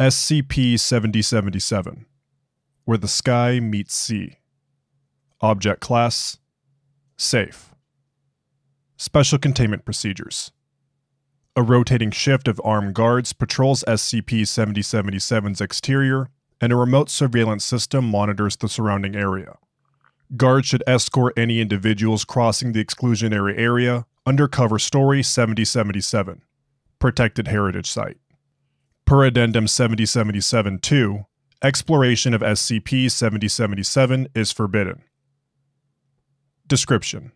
SCP 0.00 0.76
7077 0.76 2.04
Where 2.84 2.98
the 2.98 3.06
Sky 3.06 3.60
Meets 3.60 3.94
Sea. 3.94 4.38
Object 5.40 5.80
Class 5.80 6.38
Safe. 7.16 7.72
Special 8.96 9.38
Containment 9.38 9.84
Procedures. 9.84 10.50
A 11.54 11.62
rotating 11.62 12.10
shift 12.10 12.48
of 12.48 12.60
armed 12.64 12.94
guards 12.94 13.32
patrols 13.32 13.84
SCP 13.86 14.40
7077's 14.42 15.60
exterior, 15.60 16.28
and 16.60 16.72
a 16.72 16.76
remote 16.76 17.08
surveillance 17.08 17.64
system 17.64 18.10
monitors 18.10 18.56
the 18.56 18.68
surrounding 18.68 19.14
area. 19.14 19.58
Guards 20.36 20.66
should 20.66 20.82
escort 20.88 21.34
any 21.36 21.60
individuals 21.60 22.24
crossing 22.24 22.72
the 22.72 22.84
exclusionary 22.84 23.56
area 23.56 24.06
under 24.26 24.48
cover 24.48 24.80
story 24.80 25.22
7077, 25.22 26.42
Protected 26.98 27.46
Heritage 27.46 27.88
Site. 27.88 28.16
Per 29.06 29.26
Addendum 29.26 29.68
7077 29.68 30.78
2, 30.78 31.26
exploration 31.62 32.32
of 32.32 32.40
SCP 32.40 33.10
7077 33.10 34.28
is 34.34 34.50
forbidden. 34.50 35.02
Description 36.66 37.32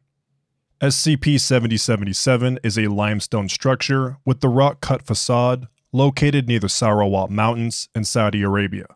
SCP 0.81 1.39
7077 1.39 2.59
is 2.65 2.79
a 2.79 2.87
limestone 2.87 3.51
structure 3.51 4.17
with 4.25 4.41
the 4.41 4.49
rock 4.49 4.81
cut 4.81 5.03
facade 5.03 5.69
located 5.93 6.49
near 6.49 6.59
the 6.59 6.69
Sarawat 6.69 7.29
Mountains 7.29 7.91
in 7.95 8.05
Saudi 8.05 8.41
Arabia. 8.41 8.87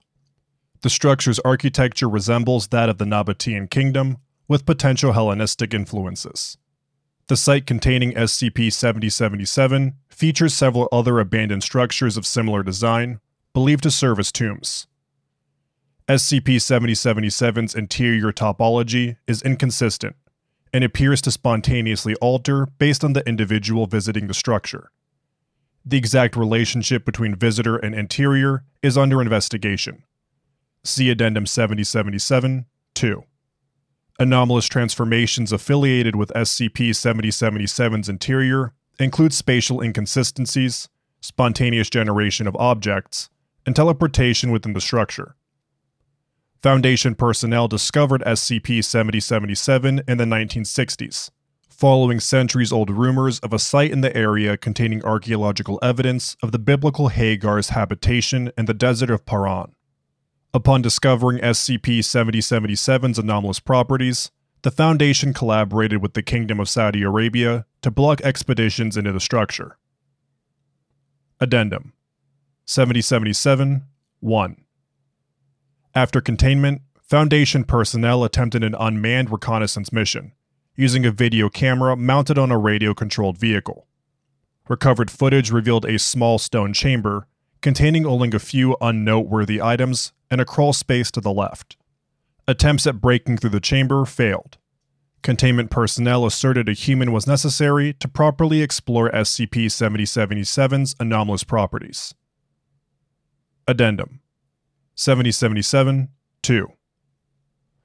The 0.80 0.90
structure's 0.90 1.40
architecture 1.40 2.08
resembles 2.08 2.68
that 2.68 2.88
of 2.88 2.96
the 2.96 3.04
Nabatean 3.04 3.68
Kingdom, 3.68 4.16
with 4.48 4.64
potential 4.64 5.12
Hellenistic 5.12 5.74
influences. 5.74 6.56
The 7.28 7.36
site 7.36 7.66
containing 7.66 8.12
SCP 8.12 8.72
7077 8.72 9.94
features 10.08 10.54
several 10.54 10.88
other 10.90 11.18
abandoned 11.20 11.62
structures 11.62 12.16
of 12.16 12.26
similar 12.26 12.62
design, 12.62 13.20
believed 13.54 13.84
to 13.84 13.90
serve 13.90 14.18
as 14.18 14.32
tombs. 14.32 14.86
SCP 16.08 16.56
7077's 16.56 17.74
interior 17.74 18.32
topology 18.32 19.16
is 19.26 19.40
inconsistent 19.42 20.16
and 20.72 20.82
appears 20.82 21.20
to 21.22 21.30
spontaneously 21.30 22.14
alter 22.16 22.66
based 22.78 23.04
on 23.04 23.12
the 23.12 23.26
individual 23.26 23.86
visiting 23.86 24.26
the 24.26 24.34
structure. 24.34 24.90
The 25.84 25.96
exact 25.96 26.36
relationship 26.36 27.04
between 27.04 27.34
visitor 27.34 27.76
and 27.76 27.94
interior 27.94 28.64
is 28.82 28.98
under 28.98 29.20
investigation. 29.20 30.04
See 30.84 31.10
Addendum 31.10 31.46
7077 31.46 32.66
2. 32.94 33.24
Anomalous 34.22 34.68
transformations 34.68 35.50
affiliated 35.50 36.14
with 36.14 36.30
SCP 36.36 36.90
7077's 36.90 38.08
interior 38.08 38.72
include 39.00 39.34
spatial 39.34 39.80
inconsistencies, 39.80 40.88
spontaneous 41.20 41.90
generation 41.90 42.46
of 42.46 42.54
objects, 42.54 43.30
and 43.66 43.74
teleportation 43.74 44.52
within 44.52 44.74
the 44.74 44.80
structure. 44.80 45.34
Foundation 46.62 47.16
personnel 47.16 47.66
discovered 47.66 48.22
SCP 48.24 48.84
7077 48.84 50.02
in 50.06 50.18
the 50.18 50.24
1960s, 50.24 51.32
following 51.68 52.20
centuries 52.20 52.70
old 52.70 52.90
rumors 52.90 53.40
of 53.40 53.52
a 53.52 53.58
site 53.58 53.90
in 53.90 54.02
the 54.02 54.16
area 54.16 54.56
containing 54.56 55.04
archaeological 55.04 55.80
evidence 55.82 56.36
of 56.44 56.52
the 56.52 56.60
biblical 56.60 57.08
Hagar's 57.08 57.70
habitation 57.70 58.52
in 58.56 58.66
the 58.66 58.74
desert 58.74 59.10
of 59.10 59.26
Paran. 59.26 59.74
Upon 60.54 60.82
discovering 60.82 61.38
SCP 61.38 62.00
7077's 62.00 63.18
anomalous 63.18 63.58
properties, 63.58 64.30
the 64.60 64.70
Foundation 64.70 65.32
collaborated 65.32 66.02
with 66.02 66.12
the 66.12 66.22
Kingdom 66.22 66.60
of 66.60 66.68
Saudi 66.68 67.02
Arabia 67.02 67.64
to 67.80 67.90
block 67.90 68.20
expeditions 68.20 68.98
into 68.98 69.12
the 69.12 69.20
structure. 69.20 69.78
Addendum 71.40 71.94
7077 72.66 73.84
1. 74.20 74.64
After 75.94 76.20
containment, 76.20 76.82
Foundation 77.00 77.64
personnel 77.64 78.22
attempted 78.22 78.62
an 78.62 78.74
unmanned 78.78 79.30
reconnaissance 79.30 79.90
mission, 79.90 80.32
using 80.76 81.06
a 81.06 81.10
video 81.10 81.48
camera 81.48 81.96
mounted 81.96 82.38
on 82.38 82.50
a 82.50 82.58
radio 82.58 82.92
controlled 82.92 83.38
vehicle. 83.38 83.86
Recovered 84.68 85.10
footage 85.10 85.50
revealed 85.50 85.86
a 85.86 85.98
small 85.98 86.38
stone 86.38 86.74
chamber 86.74 87.26
containing 87.62 88.04
only 88.04 88.28
a 88.34 88.38
few 88.38 88.76
unnoteworthy 88.80 89.62
items 89.62 90.12
and 90.30 90.40
a 90.40 90.44
crawl 90.44 90.72
space 90.72 91.10
to 91.12 91.20
the 91.20 91.32
left. 91.32 91.76
Attempts 92.46 92.86
at 92.86 93.00
breaking 93.00 93.38
through 93.38 93.50
the 93.50 93.60
chamber 93.60 94.04
failed. 94.04 94.58
Containment 95.22 95.70
personnel 95.70 96.26
asserted 96.26 96.68
a 96.68 96.72
human 96.72 97.12
was 97.12 97.28
necessary 97.28 97.92
to 97.94 98.08
properly 98.08 98.60
explore 98.60 99.08
SCP 99.10 99.66
7077's 99.66 100.96
anomalous 100.98 101.44
properties. 101.44 102.12
Addendum 103.68 104.20
7077 104.96 106.08
2. 106.42 106.72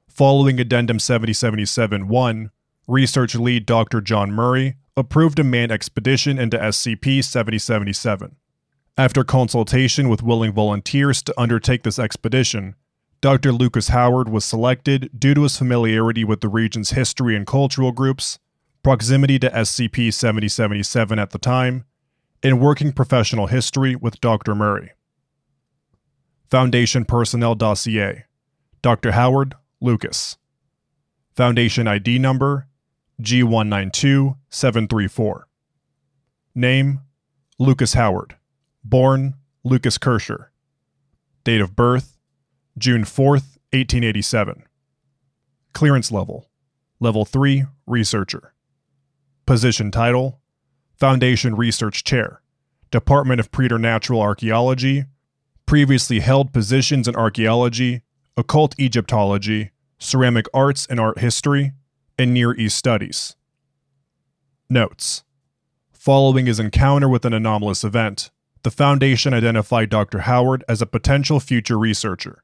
Following 0.10 0.60
Addendum 0.60 0.98
7077 0.98 2.08
1, 2.08 2.52
research 2.88 3.36
lead 3.36 3.68
Dr. 3.68 4.02
John 4.02 4.32
Murray 4.32 4.78
approved 4.96 5.38
a 5.38 5.44
manned 5.44 5.72
expedition 5.72 6.40
into 6.40 6.58
SCP 6.58 7.24
7077. 7.24 8.36
After 9.00 9.24
consultation 9.24 10.10
with 10.10 10.24
willing 10.24 10.52
volunteers 10.52 11.22
to 11.22 11.40
undertake 11.40 11.84
this 11.84 12.00
expedition, 12.00 12.74
Dr. 13.22 13.52
Lucas 13.52 13.90
Howard 13.90 14.28
was 14.28 14.44
selected 14.44 15.12
due 15.16 15.36
to 15.36 15.44
his 15.44 15.56
familiarity 15.56 16.24
with 16.24 16.42
the 16.42 16.50
region's 16.50 16.90
history 16.90 17.36
and 17.36 17.46
cultural 17.46 17.92
groups, 17.92 18.40
proximity 18.82 19.38
to 19.38 19.52
SCP 19.52 20.12
7077 20.12 21.20
at 21.20 21.30
the 21.30 21.38
time, 21.38 21.86
and 22.42 22.60
working 22.60 22.92
professional 22.92 23.46
history 23.46 23.96
with 23.96 24.20
Dr. 24.20 24.56
Murray. 24.56 24.94
Foundation 26.50 27.06
Personnel 27.06 27.54
Dossier 27.54 28.26
Dr. 28.82 29.12
Howard 29.12 29.54
Lucas. 29.80 30.38
Foundation 31.36 31.88
ID 31.88 32.18
number 32.18 32.68
G192734. 33.22 35.42
Name 36.56 37.02
Lucas 37.60 37.94
Howard. 37.94 38.37
Born 38.90 39.34
Lucas 39.66 39.98
Kirscher. 39.98 40.48
Date 41.44 41.60
of 41.60 41.76
birth 41.76 42.18
June 42.78 43.04
4th, 43.04 43.58
1887. 43.74 44.64
Clearance 45.74 46.10
level 46.10 46.50
Level 47.02 47.26
3 47.26 47.66
Researcher. 47.86 48.54
Position 49.46 49.92
title 49.92 50.40
Foundation 50.96 51.56
Research 51.56 52.06
Chair, 52.06 52.42
Department 52.90 53.42
of 53.42 53.52
Preternatural 53.52 54.22
Archaeology, 54.22 55.04
previously 55.66 56.22
held 56.22 56.54
positions 56.54 57.10
in 57.10 57.16
archaeology, 57.18 58.04
occult 58.38 58.74
Egyptology, 58.80 59.72
ceramic 60.00 60.46
arts 60.54 60.88
and 60.90 60.98
art 60.98 61.20
history, 61.20 61.74
and 62.18 62.34
Near 62.34 62.56
East 62.56 62.78
studies. 62.78 63.36
Notes 64.70 65.26
Following 65.92 66.46
his 66.46 66.58
encounter 66.58 67.10
with 67.10 67.26
an 67.26 67.34
anomalous 67.34 67.84
event, 67.84 68.32
the 68.68 68.72
Foundation 68.72 69.34
identified 69.34 69.90
Dr. 69.90 70.20
Howard 70.20 70.62
as 70.68 70.82
a 70.82 70.86
potential 70.86 71.40
future 71.40 71.80
researcher. 71.80 72.44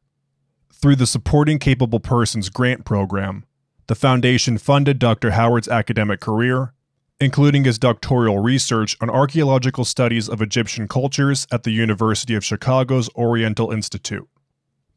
Through 0.72 0.95
the 0.95 1.06
Supporting 1.06 1.59
Capable 1.59 2.00
Persons 2.00 2.47
Grant 2.47 2.85
Program, 2.85 3.44
the 3.88 3.95
Foundation 3.95 4.57
funded 4.57 5.00
Dr. 5.00 5.31
Howard's 5.31 5.67
academic 5.67 6.22
career 6.22 6.73
including 7.19 7.66
his 7.66 7.78
doctoral 7.78 8.39
research 8.39 8.95
on 9.01 9.09
archaeological 9.09 9.84
studies 9.84 10.29
of 10.29 10.41
Egyptian 10.41 10.88
cultures 10.88 11.45
at 11.51 11.63
the 11.63 11.72
University 11.72 12.35
of 12.35 12.45
Chicago's 12.45 13.09
Oriental 13.16 13.72
Institute. 13.72 14.28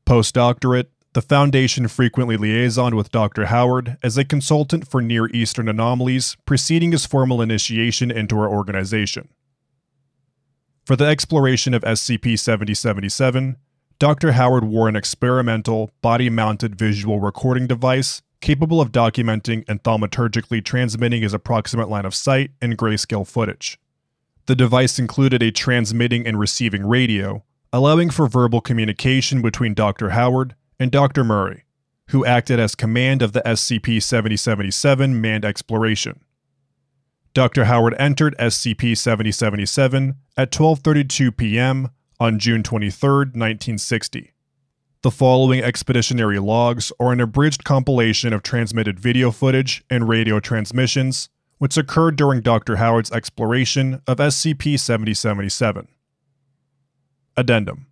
Postdoctorate, 0.06 0.86
the 1.12 1.22
Foundation 1.22 1.88
frequently 1.88 2.36
liaisoned 2.36 2.94
with 2.94 3.10
Dr. 3.10 3.46
Howard 3.46 3.96
as 4.00 4.16
a 4.16 4.24
consultant 4.24 4.86
for 4.86 5.02
Near 5.02 5.28
Eastern 5.30 5.68
anomalies 5.68 6.36
preceding 6.46 6.92
his 6.92 7.04
formal 7.04 7.42
initiation 7.42 8.12
into 8.12 8.38
our 8.38 8.48
organization. 8.48 9.28
For 10.86 10.94
the 10.94 11.06
exploration 11.06 11.74
of 11.74 11.82
SCP 11.82 12.38
7077, 12.38 13.56
Dr. 13.98 14.32
Howard 14.32 14.62
wore 14.62 14.88
an 14.88 14.94
experimental, 14.94 15.90
body 16.00 16.30
mounted 16.30 16.78
visual 16.78 17.18
recording 17.18 17.66
device 17.66 18.22
capable 18.40 18.80
of 18.80 18.92
documenting 18.92 19.64
and 19.66 19.82
thaumaturgically 19.82 20.64
transmitting 20.64 21.22
his 21.22 21.34
approximate 21.34 21.88
line 21.88 22.06
of 22.06 22.14
sight 22.14 22.52
and 22.62 22.78
grayscale 22.78 23.26
footage. 23.26 23.80
The 24.46 24.54
device 24.54 25.00
included 25.00 25.42
a 25.42 25.50
transmitting 25.50 26.24
and 26.24 26.38
receiving 26.38 26.86
radio, 26.86 27.42
allowing 27.72 28.10
for 28.10 28.28
verbal 28.28 28.60
communication 28.60 29.42
between 29.42 29.74
Dr. 29.74 30.10
Howard 30.10 30.54
and 30.78 30.92
Dr. 30.92 31.24
Murray, 31.24 31.64
who 32.10 32.24
acted 32.24 32.60
as 32.60 32.76
command 32.76 33.22
of 33.22 33.32
the 33.32 33.42
SCP 33.44 34.00
7077 34.00 35.20
manned 35.20 35.44
exploration. 35.44 36.20
Dr. 37.36 37.66
Howard 37.66 37.94
entered 37.98 38.34
SCP 38.38 38.96
7077 38.96 40.14
at 40.38 40.50
12:32 40.50 41.36
p.m. 41.36 41.90
on 42.18 42.38
June 42.38 42.62
23, 42.62 43.10
1960. 43.10 44.32
The 45.02 45.10
following 45.10 45.60
expeditionary 45.60 46.38
logs 46.38 46.92
are 46.98 47.12
an 47.12 47.20
abridged 47.20 47.62
compilation 47.62 48.32
of 48.32 48.42
transmitted 48.42 48.98
video 48.98 49.30
footage 49.30 49.84
and 49.90 50.08
radio 50.08 50.40
transmissions, 50.40 51.28
which 51.58 51.76
occurred 51.76 52.16
during 52.16 52.40
Dr. 52.40 52.76
Howard's 52.76 53.12
exploration 53.12 54.00
of 54.06 54.16
SCP 54.16 54.80
7077. 54.80 55.88
Addendum 57.36 57.84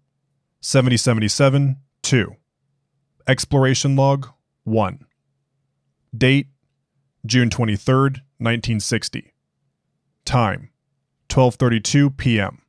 7077 0.62 1.76
2. 2.00 2.34
Exploration 3.28 3.94
Log 3.94 4.26
1. 4.62 5.04
Date 6.16 6.46
June 7.26 7.50
23, 7.50 8.22
1960. 8.38 9.33
Time 10.34 10.70
12:32 11.28 12.16
p.m. 12.16 12.62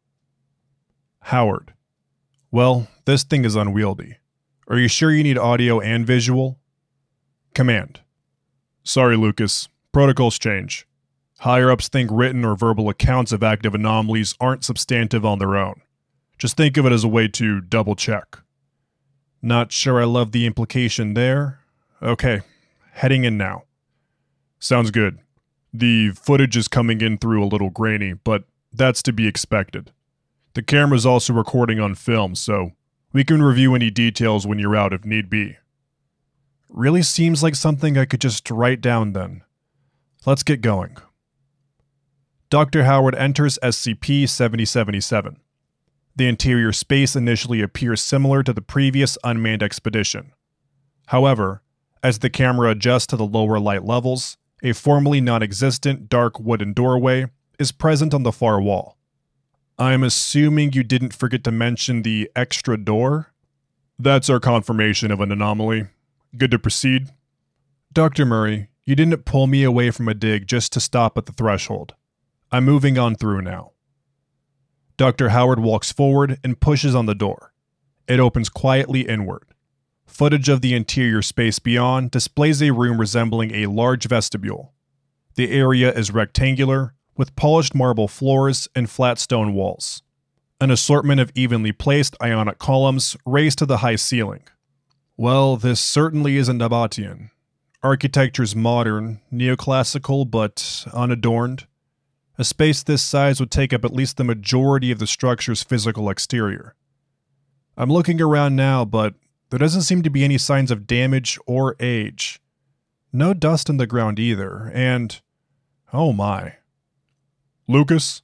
Howard. 1.22 1.74
Well, 2.52 2.88
this 3.06 3.24
thing 3.24 3.44
is 3.44 3.56
unwieldy. 3.56 4.18
Are 4.68 4.78
you 4.78 4.88
sure 4.88 5.12
you 5.12 5.24
need 5.24 5.40
audio 5.40 5.80
and 5.80 6.06
visual? 6.06 6.60
Command. 7.56 8.02
Sorry, 8.84 9.18
Lucas. 9.18 9.68
Protocols 9.92 10.38
change. 10.38 10.88
Higher 11.40 11.72
ups 11.72 11.88
think 11.88 12.12
written 12.14 12.46
or 12.46 12.56
verbal 12.56 12.88
accounts 12.88 13.32
of 13.32 13.42
active 13.42 13.74
anomalies 13.74 14.36
aren't 14.40 14.64
substantive 14.64 15.26
on 15.26 15.40
their 15.40 15.56
own. 15.58 15.82
Just 16.38 16.58
think 16.58 16.78
of 16.78 16.86
it 16.86 16.92
as 16.92 17.04
a 17.04 17.08
way 17.08 17.28
to 17.30 17.62
double 17.62 17.96
check. 17.96 18.38
Not 19.42 19.72
sure 19.72 20.00
I 20.00 20.04
love 20.04 20.34
the 20.34 20.46
implication 20.46 21.16
there. 21.16 21.62
Okay, 22.00 22.42
heading 22.92 23.24
in 23.24 23.40
now. 23.40 23.64
Sounds 24.60 24.92
good. 24.92 25.18
The 25.78 26.12
footage 26.12 26.56
is 26.56 26.70
coming 26.70 27.02
in 27.02 27.18
through 27.18 27.44
a 27.44 27.48
little 27.52 27.70
grainy, 27.70 28.14
but 28.14 28.46
that's 28.72 29.04
to 29.04 29.12
be 29.12 29.28
expected. 29.28 29.92
The 30.54 30.62
camera's 30.62 31.06
also 31.06 31.34
recording 31.34 31.82
on 31.82 31.96
film, 31.96 32.34
so 32.36 32.72
we 33.12 33.26
can 33.26 33.44
review 33.44 33.76
any 33.76 33.92
details 33.92 34.48
when 34.48 34.58
you're 34.58 34.76
out 34.76 34.94
if 34.94 35.04
need 35.04 35.30
be. 35.30 35.58
Really 36.70 37.02
seems 37.02 37.44
like 37.44 37.56
something 37.56 37.98
I 37.98 38.06
could 38.06 38.22
just 38.22 38.50
write 38.50 38.80
down 38.80 39.12
then. 39.12 39.44
Let's 40.26 40.44
get 40.44 40.62
going. 40.62 40.96
Dr. 42.50 42.86
Howard 42.86 43.16
enters 43.16 43.60
SCP 43.62 44.30
7077. 44.30 45.42
The 46.16 46.28
interior 46.28 46.72
space 46.72 47.18
initially 47.18 47.62
appears 47.62 48.02
similar 48.02 48.44
to 48.44 48.54
the 48.54 48.62
previous 48.62 49.18
unmanned 49.26 49.62
expedition. 49.62 50.32
However, 51.08 51.64
as 52.02 52.20
the 52.20 52.30
camera 52.30 52.70
adjusts 52.70 53.08
to 53.08 53.18
the 53.18 53.26
lower 53.26 53.60
light 53.60 53.84
levels, 53.84 54.38
a 54.66 54.74
formerly 54.74 55.22
non 55.22 55.44
existent 55.44 56.10
dark 56.10 56.40
wooden 56.40 56.74
doorway 56.74 57.28
is 57.60 57.72
present 57.72 58.16
on 58.16 58.24
the 58.24 58.32
far 58.32 58.60
wall. 58.60 58.98
I'm 59.78 60.04
assuming 60.04 60.74
you 60.74 60.84
didn't 60.84 61.14
forget 61.14 61.44
to 61.44 61.52
mention 61.52 62.02
the 62.02 62.32
extra 62.36 62.76
door? 62.76 63.32
That's 64.00 64.28
our 64.28 64.40
confirmation 64.40 65.12
of 65.12 65.22
an 65.22 65.32
anomaly. 65.32 65.86
Good 66.36 66.50
to 66.50 66.60
proceed? 66.60 67.10
Dr. 67.94 68.26
Murray, 68.26 68.70
you 68.86 68.96
didn't 68.96 69.24
pull 69.24 69.46
me 69.46 69.64
away 69.64 69.92
from 69.92 70.08
a 70.08 70.16
dig 70.16 70.48
just 70.48 70.74
to 70.74 70.80
stop 70.80 71.16
at 71.16 71.28
the 71.28 71.32
threshold. 71.32 71.94
I'm 72.52 72.66
moving 72.66 72.98
on 72.98 73.16
through 73.16 73.44
now. 73.44 73.72
Dr. 74.98 75.30
Howard 75.30 75.60
walks 75.60 75.92
forward 75.92 76.40
and 76.44 76.60
pushes 76.60 76.96
on 76.96 77.06
the 77.06 77.16
door. 77.16 77.54
It 78.08 78.20
opens 78.20 78.50
quietly 78.50 79.02
inward. 79.02 79.44
Footage 80.16 80.48
of 80.48 80.62
the 80.62 80.74
interior 80.74 81.22
space 81.22 81.60
beyond 81.60 82.10
displays 82.10 82.64
a 82.64 82.72
room 82.72 83.02
resembling 83.02 83.54
a 83.54 83.66
large 83.66 84.08
vestibule. 84.08 84.72
The 85.36 85.52
area 85.52 85.92
is 85.92 86.10
rectangular, 86.10 86.94
with 87.18 87.36
polished 87.36 87.76
marble 87.76 88.08
floors 88.08 88.70
and 88.74 88.90
flat 88.90 89.20
stone 89.20 89.54
walls. 89.54 90.04
An 90.62 90.72
assortment 90.72 91.20
of 91.20 91.34
evenly 91.36 91.74
placed 91.74 92.16
ionic 92.24 92.60
columns 92.60 93.18
raised 93.26 93.58
to 93.58 93.66
the 93.66 93.80
high 93.80 93.98
ceiling. 93.98 94.44
Well, 95.18 95.58
this 95.58 95.82
certainly 95.82 96.38
isn't 96.38 96.60
Nabatean. 96.60 97.32
Architecture's 97.84 98.56
modern, 98.56 99.20
neoclassical, 99.34 100.32
but 100.32 100.86
unadorned. 100.94 101.68
A 102.38 102.46
space 102.46 102.84
this 102.84 103.04
size 103.04 103.42
would 103.42 103.52
take 103.52 103.74
up 103.74 103.84
at 103.84 103.94
least 103.94 104.16
the 104.16 104.24
majority 104.24 104.92
of 104.92 105.00
the 105.00 105.08
structure's 105.08 105.62
physical 105.62 106.10
exterior. 106.10 106.74
I'm 107.76 107.92
looking 107.92 108.22
around 108.22 108.56
now, 108.56 108.86
but 108.86 109.16
there 109.50 109.60
doesn't 109.60 109.84
seem 109.84 110.02
to 110.04 110.10
be 110.10 110.24
any 110.24 110.38
signs 110.38 110.72
of 110.72 110.88
damage 110.88 111.38
or 111.46 111.76
age. 111.80 112.40
No 113.14 113.34
dust 113.34 113.70
in 113.70 113.78
the 113.78 113.88
ground 113.88 114.20
either, 114.20 114.72
and 114.74 115.22
oh 115.94 116.12
my. 116.12 116.56
Lucas? 117.68 118.22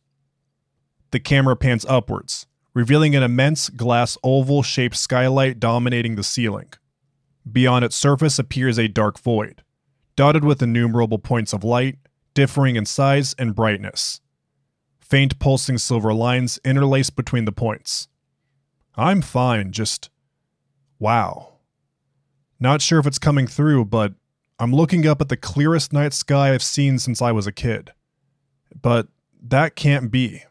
The 1.12 1.20
camera 1.20 1.56
pans 1.56 1.86
upwards, 1.86 2.48
revealing 2.74 3.16
an 3.16 3.24
immense 3.24 3.70
glass 3.70 4.18
oval 4.24 4.64
shaped 4.64 4.96
skylight 4.96 5.60
dominating 5.60 6.16
the 6.16 6.24
ceiling. 6.24 6.72
Beyond 7.50 7.86
its 7.86 7.96
surface 7.96 8.38
appears 8.38 8.78
a 8.78 8.88
dark 8.88 9.20
void, 9.20 9.64
dotted 10.16 10.46
with 10.46 10.62
innumerable 10.62 11.20
points 11.20 11.54
of 11.54 11.64
light 11.64 11.98
differing 12.34 12.76
in 12.76 12.86
size 12.86 13.36
and 13.38 13.56
brightness. 13.56 14.22
Faint 15.00 15.40
pulsing 15.40 15.78
silver 15.78 16.14
lines 16.14 16.60
interlace 16.64 17.10
between 17.10 17.46
the 17.46 17.52
points. 17.52 18.08
I'm 18.96 19.22
fine, 19.22 19.72
just. 19.72 20.10
Wow. 21.02 21.54
Not 22.60 22.82
sure 22.82 23.00
if 23.00 23.08
it's 23.08 23.20
coming 23.20 23.48
through, 23.48 23.86
but 23.86 24.14
I'm 24.60 24.72
looking 24.72 25.08
up 25.08 25.20
at 25.20 25.30
the 25.30 25.36
clearest 25.36 25.92
night 25.92 26.14
sky 26.14 26.54
I've 26.54 26.64
seen 26.64 27.00
since 27.00 27.22
I 27.22 27.32
was 27.32 27.48
a 27.48 27.52
kid. 27.52 27.92
But 28.80 29.08
that 29.42 29.76
can't 29.76 30.12
be. 30.12 30.44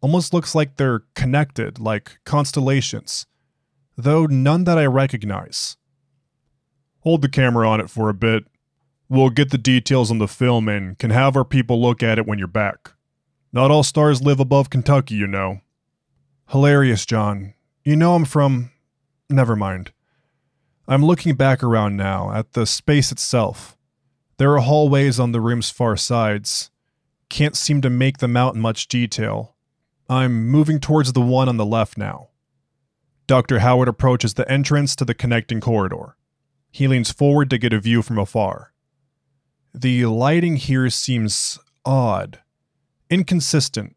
Almost 0.00 0.32
looks 0.32 0.54
like 0.54 0.76
they're 0.76 1.02
connected, 1.14 1.78
like 1.78 2.20
constellations, 2.24 3.26
though 3.96 4.24
none 4.24 4.64
that 4.64 4.78
I 4.78 4.86
recognize. 4.86 5.76
Hold 7.00 7.20
the 7.20 7.28
camera 7.28 7.68
on 7.68 7.80
it 7.80 7.90
for 7.90 8.08
a 8.08 8.14
bit 8.14 8.46
We'll 9.10 9.30
get 9.30 9.50
the 9.50 9.58
details 9.58 10.12
on 10.12 10.18
the 10.18 10.28
film 10.28 10.68
and 10.68 10.96
can 10.96 11.10
have 11.10 11.36
our 11.36 11.44
people 11.44 11.82
look 11.82 12.00
at 12.00 12.16
it 12.16 12.26
when 12.26 12.38
you're 12.38 12.46
back. 12.46 12.92
Not 13.52 13.72
all 13.72 13.82
stars 13.82 14.22
live 14.22 14.38
above 14.38 14.70
Kentucky, 14.70 15.16
you 15.16 15.26
know. 15.26 15.62
Hilarious, 16.50 17.04
John. 17.04 17.54
You 17.82 17.96
know 17.96 18.14
I'm 18.14 18.24
from. 18.24 18.70
Never 19.30 19.54
mind. 19.54 19.92
I'm 20.88 21.04
looking 21.04 21.36
back 21.36 21.62
around 21.62 21.96
now 21.96 22.32
at 22.32 22.54
the 22.54 22.66
space 22.66 23.12
itself. 23.12 23.76
There 24.38 24.52
are 24.54 24.60
hallways 24.60 25.20
on 25.20 25.30
the 25.30 25.40
room's 25.40 25.70
far 25.70 25.96
sides. 25.96 26.70
Can't 27.28 27.56
seem 27.56 27.80
to 27.82 27.90
make 27.90 28.18
them 28.18 28.36
out 28.36 28.56
in 28.56 28.60
much 28.60 28.88
detail. 28.88 29.54
I'm 30.08 30.48
moving 30.48 30.80
towards 30.80 31.12
the 31.12 31.20
one 31.20 31.48
on 31.48 31.58
the 31.58 31.64
left 31.64 31.96
now. 31.96 32.30
Dr. 33.28 33.60
Howard 33.60 33.86
approaches 33.86 34.34
the 34.34 34.50
entrance 34.50 34.96
to 34.96 35.04
the 35.04 35.14
connecting 35.14 35.60
corridor. 35.60 36.16
He 36.72 36.88
leans 36.88 37.12
forward 37.12 37.50
to 37.50 37.58
get 37.58 37.72
a 37.72 37.78
view 37.78 38.02
from 38.02 38.18
afar. 38.18 38.72
The 39.72 40.06
lighting 40.06 40.56
here 40.56 40.90
seems 40.90 41.56
odd, 41.84 42.40
inconsistent. 43.08 43.94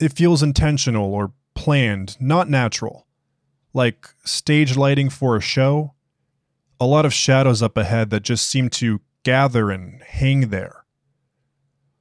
It 0.00 0.14
feels 0.14 0.42
intentional 0.42 1.12
or 1.12 1.34
planned, 1.54 2.16
not 2.18 2.48
natural. 2.48 3.06
Like 3.72 4.08
stage 4.24 4.76
lighting 4.76 5.10
for 5.10 5.36
a 5.36 5.40
show. 5.40 5.94
A 6.80 6.86
lot 6.86 7.04
of 7.04 7.14
shadows 7.14 7.62
up 7.62 7.76
ahead 7.76 8.10
that 8.10 8.22
just 8.22 8.46
seem 8.46 8.68
to 8.70 9.00
gather 9.22 9.70
and 9.70 10.02
hang 10.02 10.48
there. 10.48 10.84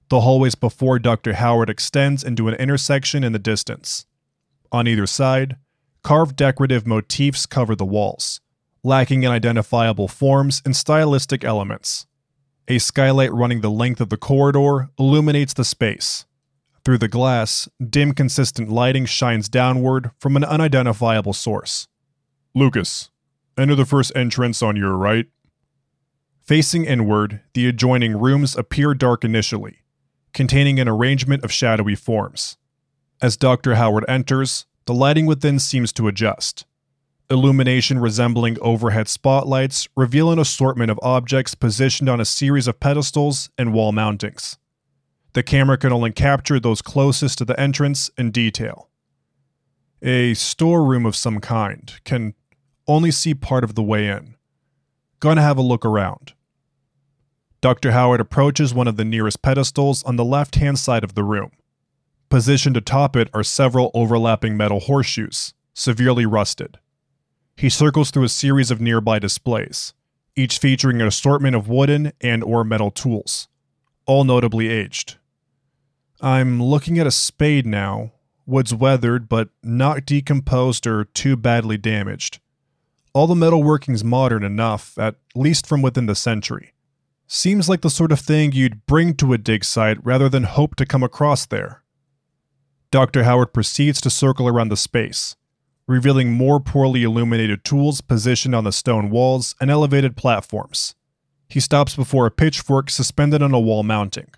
The 0.10 0.22
hallways 0.22 0.56
before 0.56 0.98
Dr. 0.98 1.34
Howard 1.34 1.70
extends 1.70 2.24
into 2.24 2.48
an 2.48 2.56
intersection 2.56 3.24
in 3.24 3.32
the 3.32 3.40
distance. 3.40 4.06
On 4.72 4.88
either 4.88 5.06
side, 5.06 5.58
carved 6.04 6.36
decorative 6.36 6.88
motifs 6.88 7.46
cover 7.46 7.76
the 7.76 7.86
walls, 7.86 8.42
lacking 8.84 9.24
in 9.24 9.32
identifiable 9.32 10.08
forms 10.08 10.62
and 10.66 10.76
stylistic 10.76 11.44
elements. 11.44 12.08
A 12.68 12.80
skylight 12.80 13.34
running 13.34 13.62
the 13.62 13.70
length 13.70 14.02
of 14.02 14.10
the 14.10 14.18
corridor 14.18 14.90
illuminates 14.98 15.54
the 15.54 15.66
space. 15.66 16.26
Through 16.86 17.00
the 17.00 17.08
glass, 17.08 17.68
dim, 17.86 18.14
consistent 18.14 18.70
lighting 18.70 19.06
shines 19.06 19.50
downward 19.50 20.12
from 20.20 20.36
an 20.36 20.44
unidentifiable 20.44 21.34
source. 21.34 21.88
Lucas, 22.56 23.10
enter 23.58 23.76
the 23.76 23.86
first 23.86 24.12
entrance 24.16 24.62
on 24.62 24.76
your 24.76 24.96
right. 24.96 25.28
Facing 26.42 26.86
inward, 26.86 27.42
the 27.54 27.68
adjoining 27.68 28.18
rooms 28.18 28.56
appear 28.56 28.94
dark 28.94 29.24
initially, 29.24 29.84
containing 30.34 30.80
an 30.80 30.88
arrangement 30.88 31.44
of 31.44 31.52
shadowy 31.52 31.96
forms. 31.96 32.58
As 33.22 33.38
Dr. 33.38 33.76
Howard 33.76 34.06
enters, 34.08 34.66
the 34.86 34.94
lighting 34.94 35.26
within 35.26 35.60
seems 35.60 35.92
to 35.94 36.08
adjust. 36.08 36.66
Illumination 37.30 38.00
resembling 38.00 38.58
overhead 38.62 39.08
spotlights 39.08 39.88
reveal 39.96 40.32
an 40.32 40.40
assortment 40.40 40.90
of 40.90 41.00
objects 41.04 41.54
positioned 41.54 42.10
on 42.10 42.20
a 42.20 42.26
series 42.26 42.68
of 42.68 42.80
pedestals 42.80 43.50
and 43.58 43.74
wall 43.74 43.92
mountings. 43.92 44.58
The 45.40 45.44
camera 45.44 45.78
can 45.78 45.94
only 45.94 46.12
capture 46.12 46.60
those 46.60 46.82
closest 46.82 47.38
to 47.38 47.46
the 47.46 47.58
entrance 47.58 48.12
in 48.18 48.30
detail. 48.30 48.90
A 50.02 50.34
storeroom 50.34 51.06
of 51.06 51.16
some 51.16 51.40
kind 51.40 51.94
can 52.04 52.34
only 52.90 53.10
see 53.10 53.34
part 53.34 53.64
of 53.64 53.74
the 53.74 53.82
way 53.82 54.10
in. 54.10 54.36
Gonna 55.22 55.42
have 55.42 55.58
a 55.58 55.62
look 55.62 55.86
around. 55.86 56.34
Dr. 57.62 57.92
Howard 57.92 58.20
approaches 58.20 58.74
one 58.74 58.90
of 58.90 58.98
the 58.98 59.06
nearest 59.06 59.42
pedestals 59.42 60.04
on 60.04 60.18
the 60.18 60.26
left 60.26 60.56
hand 60.56 60.78
side 60.78 61.06
of 61.06 61.16
the 61.16 61.24
room. 61.24 61.52
Positioned 62.28 62.76
atop 62.76 63.16
it 63.16 63.30
are 63.34 63.42
several 63.42 63.92
overlapping 63.94 64.58
metal 64.58 64.82
horseshoes, 64.82 65.54
severely 65.74 66.26
rusted. 66.26 66.80
He 67.56 67.70
circles 67.70 68.12
through 68.12 68.26
a 68.26 68.30
series 68.30 68.72
of 68.72 68.82
nearby 68.82 69.20
displays, 69.20 69.94
each 70.36 70.58
featuring 70.58 71.00
an 71.00 71.08
assortment 71.08 71.56
of 71.56 71.70
wooden 71.70 72.12
and 72.20 72.44
or 72.44 72.66
metal 72.66 72.92
tools, 72.92 73.48
all 74.06 74.26
notably 74.26 74.68
aged. 74.68 75.16
I'm 76.22 76.62
looking 76.62 77.00
at 77.00 77.08
a 77.08 77.12
spade 77.12 77.66
now, 77.66 78.12
wood's 78.46 78.74
weathered 78.74 79.30
but 79.30 79.50
not 79.64 80.06
decomposed 80.06 80.86
or 80.86 81.06
too 81.06 81.38
badly 81.38 81.78
damaged. 81.78 82.40
All 83.14 83.26
the 83.26 83.36
metalworking's 83.36 84.04
modern 84.04 84.44
enough, 84.44 84.98
at 84.98 85.16
least 85.34 85.66
from 85.66 85.82
within 85.82 86.08
the 86.08 86.16
century. 86.16 86.74
Seems 87.28 87.70
like 87.70 87.82
the 87.82 87.90
sort 87.90 88.12
of 88.12 88.20
thing 88.20 88.52
you'd 88.52 88.86
bring 88.86 89.14
to 89.16 89.34
a 89.34 89.38
dig 89.38 89.64
site 89.64 90.04
rather 90.04 90.28
than 90.28 90.44
hope 90.44 90.76
to 90.76 90.86
come 90.86 91.04
across 91.04 91.46
there. 91.46 91.84
Dr. 92.92 93.24
Howard 93.24 93.54
proceeds 93.54 94.02
to 94.02 94.10
circle 94.10 94.48
around 94.48 94.70
the 94.70 94.78
space, 94.78 95.36
revealing 95.88 96.34
more 96.34 96.60
poorly 96.60 97.04
illuminated 97.04 97.64
tools 97.64 98.02
positioned 98.02 98.56
on 98.56 98.64
the 98.64 98.72
stone 98.72 99.10
walls 99.10 99.56
and 99.62 99.72
elevated 99.72 100.18
platforms. 100.18 100.96
He 101.48 101.60
stops 101.60 101.96
before 101.96 102.26
a 102.26 102.32
pitchfork 102.32 102.90
suspended 102.90 103.42
on 103.42 103.54
a 103.54 103.60
wall 103.60 103.84
mounting. 103.84 104.32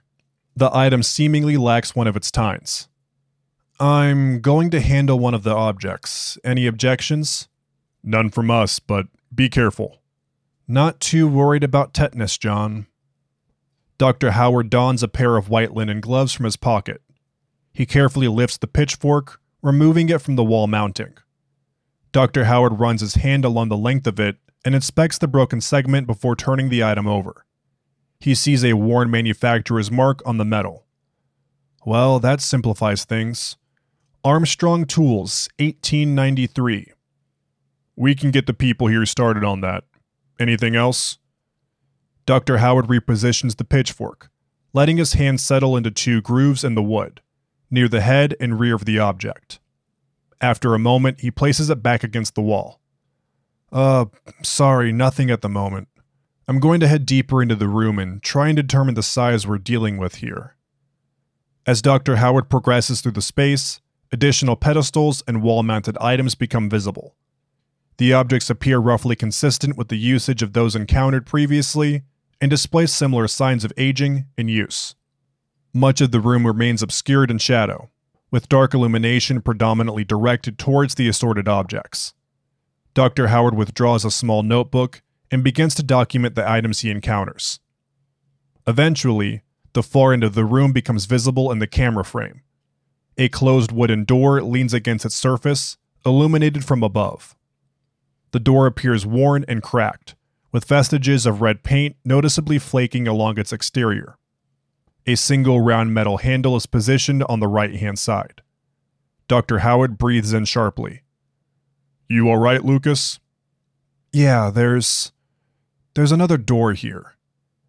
The 0.55 0.75
item 0.75 1.03
seemingly 1.03 1.57
lacks 1.57 1.95
one 1.95 2.07
of 2.07 2.15
its 2.15 2.31
tines. 2.31 2.87
I'm 3.79 4.41
going 4.41 4.69
to 4.71 4.81
handle 4.81 5.19
one 5.19 5.33
of 5.33 5.43
the 5.43 5.55
objects. 5.55 6.37
Any 6.43 6.67
objections? 6.67 7.47
None 8.03 8.29
from 8.29 8.51
us, 8.51 8.79
but 8.79 9.07
be 9.33 9.49
careful. 9.49 10.01
Not 10.67 10.99
too 10.99 11.27
worried 11.27 11.63
about 11.63 11.93
tetanus, 11.93 12.37
John. 12.37 12.87
Dr. 13.97 14.31
Howard 14.31 14.69
dons 14.69 15.03
a 15.03 15.07
pair 15.07 15.37
of 15.37 15.49
white 15.49 15.73
linen 15.73 16.01
gloves 16.01 16.33
from 16.33 16.45
his 16.45 16.57
pocket. 16.57 17.01
He 17.73 17.85
carefully 17.85 18.27
lifts 18.27 18.57
the 18.57 18.67
pitchfork, 18.67 19.39
removing 19.61 20.09
it 20.09 20.21
from 20.21 20.35
the 20.35 20.43
wall 20.43 20.67
mounting. 20.67 21.13
Dr. 22.11 22.45
Howard 22.45 22.79
runs 22.79 23.01
his 23.01 23.15
hand 23.15 23.45
along 23.45 23.69
the 23.69 23.77
length 23.77 24.05
of 24.07 24.19
it 24.19 24.37
and 24.65 24.75
inspects 24.75 25.17
the 25.17 25.27
broken 25.27 25.61
segment 25.61 26.07
before 26.07 26.35
turning 26.35 26.69
the 26.69 26.83
item 26.83 27.07
over. 27.07 27.45
He 28.21 28.35
sees 28.35 28.63
a 28.63 28.73
worn 28.73 29.09
manufacturer's 29.09 29.89
mark 29.89 30.21
on 30.27 30.37
the 30.37 30.45
metal. 30.45 30.85
Well, 31.85 32.19
that 32.19 32.39
simplifies 32.39 33.03
things. 33.03 33.57
Armstrong 34.23 34.85
Tools, 34.85 35.49
1893. 35.57 36.91
We 37.95 38.13
can 38.13 38.29
get 38.29 38.45
the 38.45 38.53
people 38.53 38.87
here 38.87 39.07
started 39.07 39.43
on 39.43 39.61
that. 39.61 39.85
Anything 40.39 40.75
else? 40.75 41.17
Dr. 42.27 42.59
Howard 42.59 42.85
repositions 42.85 43.57
the 43.57 43.63
pitchfork, 43.63 44.29
letting 44.71 44.97
his 44.97 45.13
hand 45.13 45.41
settle 45.41 45.75
into 45.75 45.89
two 45.89 46.21
grooves 46.21 46.63
in 46.63 46.75
the 46.75 46.83
wood, 46.83 47.21
near 47.71 47.87
the 47.87 48.01
head 48.01 48.35
and 48.39 48.59
rear 48.59 48.75
of 48.75 48.85
the 48.85 48.99
object. 48.99 49.59
After 50.39 50.75
a 50.75 50.79
moment, 50.79 51.21
he 51.21 51.31
places 51.31 51.71
it 51.71 51.81
back 51.81 52.03
against 52.03 52.35
the 52.35 52.41
wall. 52.41 52.79
Uh, 53.71 54.05
sorry, 54.43 54.91
nothing 54.91 55.31
at 55.31 55.41
the 55.41 55.49
moment. 55.49 55.87
I'm 56.47 56.59
going 56.59 56.79
to 56.79 56.87
head 56.87 57.05
deeper 57.05 57.41
into 57.41 57.55
the 57.55 57.67
room 57.67 57.99
and 57.99 58.21
try 58.21 58.47
and 58.47 58.55
determine 58.55 58.95
the 58.95 59.03
size 59.03 59.47
we're 59.47 59.57
dealing 59.57 59.97
with 59.97 60.15
here. 60.15 60.55
As 61.65 61.81
Dr. 61.81 62.15
Howard 62.17 62.49
progresses 62.49 63.01
through 63.01 63.11
the 63.11 63.21
space, 63.21 63.79
additional 64.11 64.55
pedestals 64.55 65.23
and 65.27 65.43
wall 65.43 65.63
mounted 65.63 65.97
items 65.99 66.35
become 66.35 66.69
visible. 66.69 67.15
The 67.97 68.13
objects 68.13 68.49
appear 68.49 68.79
roughly 68.79 69.15
consistent 69.15 69.77
with 69.77 69.89
the 69.89 69.97
usage 69.97 70.41
of 70.41 70.53
those 70.53 70.75
encountered 70.75 71.25
previously 71.27 72.01
and 72.41 72.49
display 72.49 72.87
similar 72.87 73.27
signs 73.27 73.63
of 73.63 73.71
aging 73.77 74.25
and 74.37 74.49
use. 74.49 74.95
Much 75.73 76.01
of 76.01 76.11
the 76.11 76.19
room 76.19 76.47
remains 76.47 76.81
obscured 76.81 77.29
in 77.29 77.37
shadow, 77.37 77.91
with 78.31 78.49
dark 78.49 78.73
illumination 78.73 79.41
predominantly 79.41 80.03
directed 80.03 80.57
towards 80.57 80.95
the 80.95 81.07
assorted 81.07 81.47
objects. 81.47 82.13
Dr. 82.93 83.27
Howard 83.27 83.55
withdraws 83.55 84.03
a 84.03 84.11
small 84.11 84.41
notebook 84.41 85.01
and 85.31 85.43
begins 85.43 85.73
to 85.75 85.83
document 85.83 86.35
the 86.35 86.47
items 86.47 86.81
he 86.81 86.91
encounters. 86.91 87.59
Eventually, 88.67 89.41
the 89.73 89.81
far 89.81 90.13
end 90.13 90.23
of 90.23 90.35
the 90.35 90.45
room 90.45 90.73
becomes 90.73 91.05
visible 91.05 91.51
in 91.51 91.59
the 91.59 91.67
camera 91.67 92.03
frame. 92.03 92.41
A 93.17 93.29
closed 93.29 93.71
wooden 93.71 94.03
door 94.03 94.41
leans 94.41 94.73
against 94.73 95.05
its 95.05 95.15
surface, 95.15 95.77
illuminated 96.05 96.65
from 96.65 96.83
above. 96.83 97.35
The 98.31 98.39
door 98.39 98.65
appears 98.67 99.05
worn 99.05 99.45
and 99.47 99.63
cracked, 99.63 100.15
with 100.51 100.65
vestiges 100.65 101.25
of 101.25 101.41
red 101.41 101.63
paint 101.63 101.95
noticeably 102.03 102.59
flaking 102.59 103.07
along 103.07 103.39
its 103.39 103.53
exterior. 103.53 104.17
A 105.07 105.15
single 105.15 105.61
round 105.61 105.93
metal 105.93 106.17
handle 106.17 106.55
is 106.55 106.65
positioned 106.65 107.23
on 107.23 107.39
the 107.39 107.47
right 107.47 107.75
hand 107.75 107.97
side. 107.97 108.41
Dr. 109.27 109.59
Howard 109.59 109.97
breathes 109.97 110.33
in 110.33 110.45
sharply. 110.45 111.01
You 112.07 112.29
alright, 112.29 112.65
Lucas? 112.65 113.19
Yeah, 114.11 114.49
there's. 114.49 115.13
There's 115.93 116.11
another 116.13 116.37
door 116.37 116.71
here. 116.71 117.15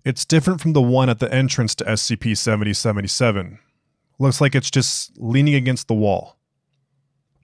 It's 0.04 0.24
different 0.24 0.60
from 0.60 0.74
the 0.74 0.82
one 0.82 1.08
at 1.08 1.18
the 1.18 1.32
entrance 1.32 1.74
to 1.76 1.84
SCP 1.84 2.36
7077. 2.36 3.58
Looks 4.20 4.40
like 4.40 4.54
it's 4.54 4.70
just 4.70 5.18
leaning 5.18 5.54
against 5.54 5.88
the 5.88 5.94
wall. 5.94 6.36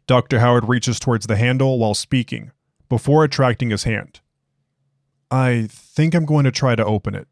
Dr. 0.07 0.39
Howard 0.39 0.69
reaches 0.69 1.01
towards 1.01 1.27
the 1.27 1.37
handle 1.37 1.79
while 1.79 1.95
speaking, 1.95 2.53
before 2.89 3.25
attracting 3.25 3.71
his 3.71 3.85
hand. 3.85 4.21
I 5.31 5.67
think 5.69 6.15
I'm 6.15 6.25
going 6.25 6.45
to 6.45 6.53
try 6.53 6.77
to 6.77 6.85
open 6.85 7.15
it. 7.15 7.27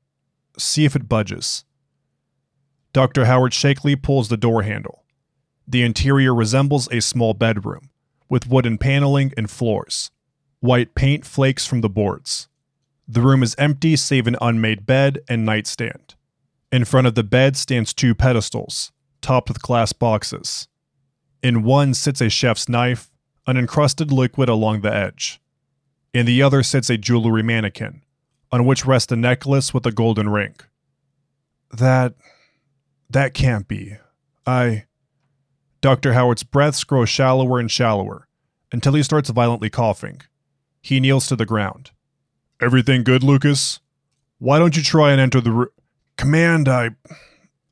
See 0.58 0.84
if 0.84 0.96
it 0.96 1.08
budges. 1.08 1.64
Dr. 2.92 3.26
Howard 3.26 3.54
shakily 3.54 3.94
pulls 3.94 4.28
the 4.28 4.36
door 4.36 4.62
handle. 4.62 5.04
The 5.68 5.82
interior 5.82 6.34
resembles 6.34 6.88
a 6.90 7.00
small 7.00 7.32
bedroom, 7.32 7.90
with 8.28 8.48
wooden 8.48 8.76
paneling 8.76 9.32
and 9.36 9.48
floors. 9.48 10.10
White 10.60 10.94
paint 10.94 11.24
flakes 11.24 11.64
from 11.64 11.80
the 11.80 11.88
boards. 11.88 12.48
The 13.08 13.22
room 13.22 13.42
is 13.42 13.54
empty 13.56 13.94
save 13.96 14.26
an 14.26 14.36
unmade 14.40 14.84
bed 14.84 15.20
and 15.28 15.44
nightstand. 15.44 16.14
In 16.72 16.84
front 16.84 17.06
of 17.06 17.14
the 17.14 17.22
bed 17.22 17.56
stands 17.56 17.94
two 17.94 18.14
pedestals, 18.14 18.90
topped 19.20 19.48
with 19.48 19.62
glass 19.62 19.92
boxes. 19.92 20.66
In 21.42 21.62
one 21.62 21.94
sits 21.94 22.20
a 22.20 22.28
chef's 22.28 22.68
knife, 22.68 23.10
an 23.46 23.56
encrusted 23.56 24.10
liquid 24.10 24.48
along 24.48 24.80
the 24.80 24.92
edge. 24.92 25.40
In 26.12 26.26
the 26.26 26.42
other 26.42 26.64
sits 26.64 26.90
a 26.90 26.98
jewelry 26.98 27.42
mannequin, 27.42 28.02
on 28.50 28.64
which 28.64 28.84
rests 28.84 29.12
a 29.12 29.16
necklace 29.16 29.72
with 29.72 29.86
a 29.86 29.92
golden 29.92 30.28
ring. 30.28 30.56
That. 31.70 32.14
that 33.08 33.34
can't 33.34 33.68
be. 33.68 33.96
I. 34.44 34.86
Dr. 35.80 36.14
Howard's 36.14 36.42
breaths 36.42 36.82
grow 36.82 37.04
shallower 37.04 37.60
and 37.60 37.70
shallower 37.70 38.26
until 38.72 38.94
he 38.94 39.02
starts 39.04 39.30
violently 39.30 39.70
coughing. 39.70 40.22
He 40.82 40.98
kneels 40.98 41.28
to 41.28 41.36
the 41.36 41.46
ground. 41.46 41.92
Everything 42.60 43.04
good, 43.04 43.22
Lucas? 43.22 43.80
Why 44.38 44.58
don't 44.58 44.76
you 44.76 44.82
try 44.82 45.12
and 45.12 45.20
enter 45.20 45.40
the 45.40 45.52
room? 45.52 45.68
Command, 46.16 46.68
I. 46.68 46.90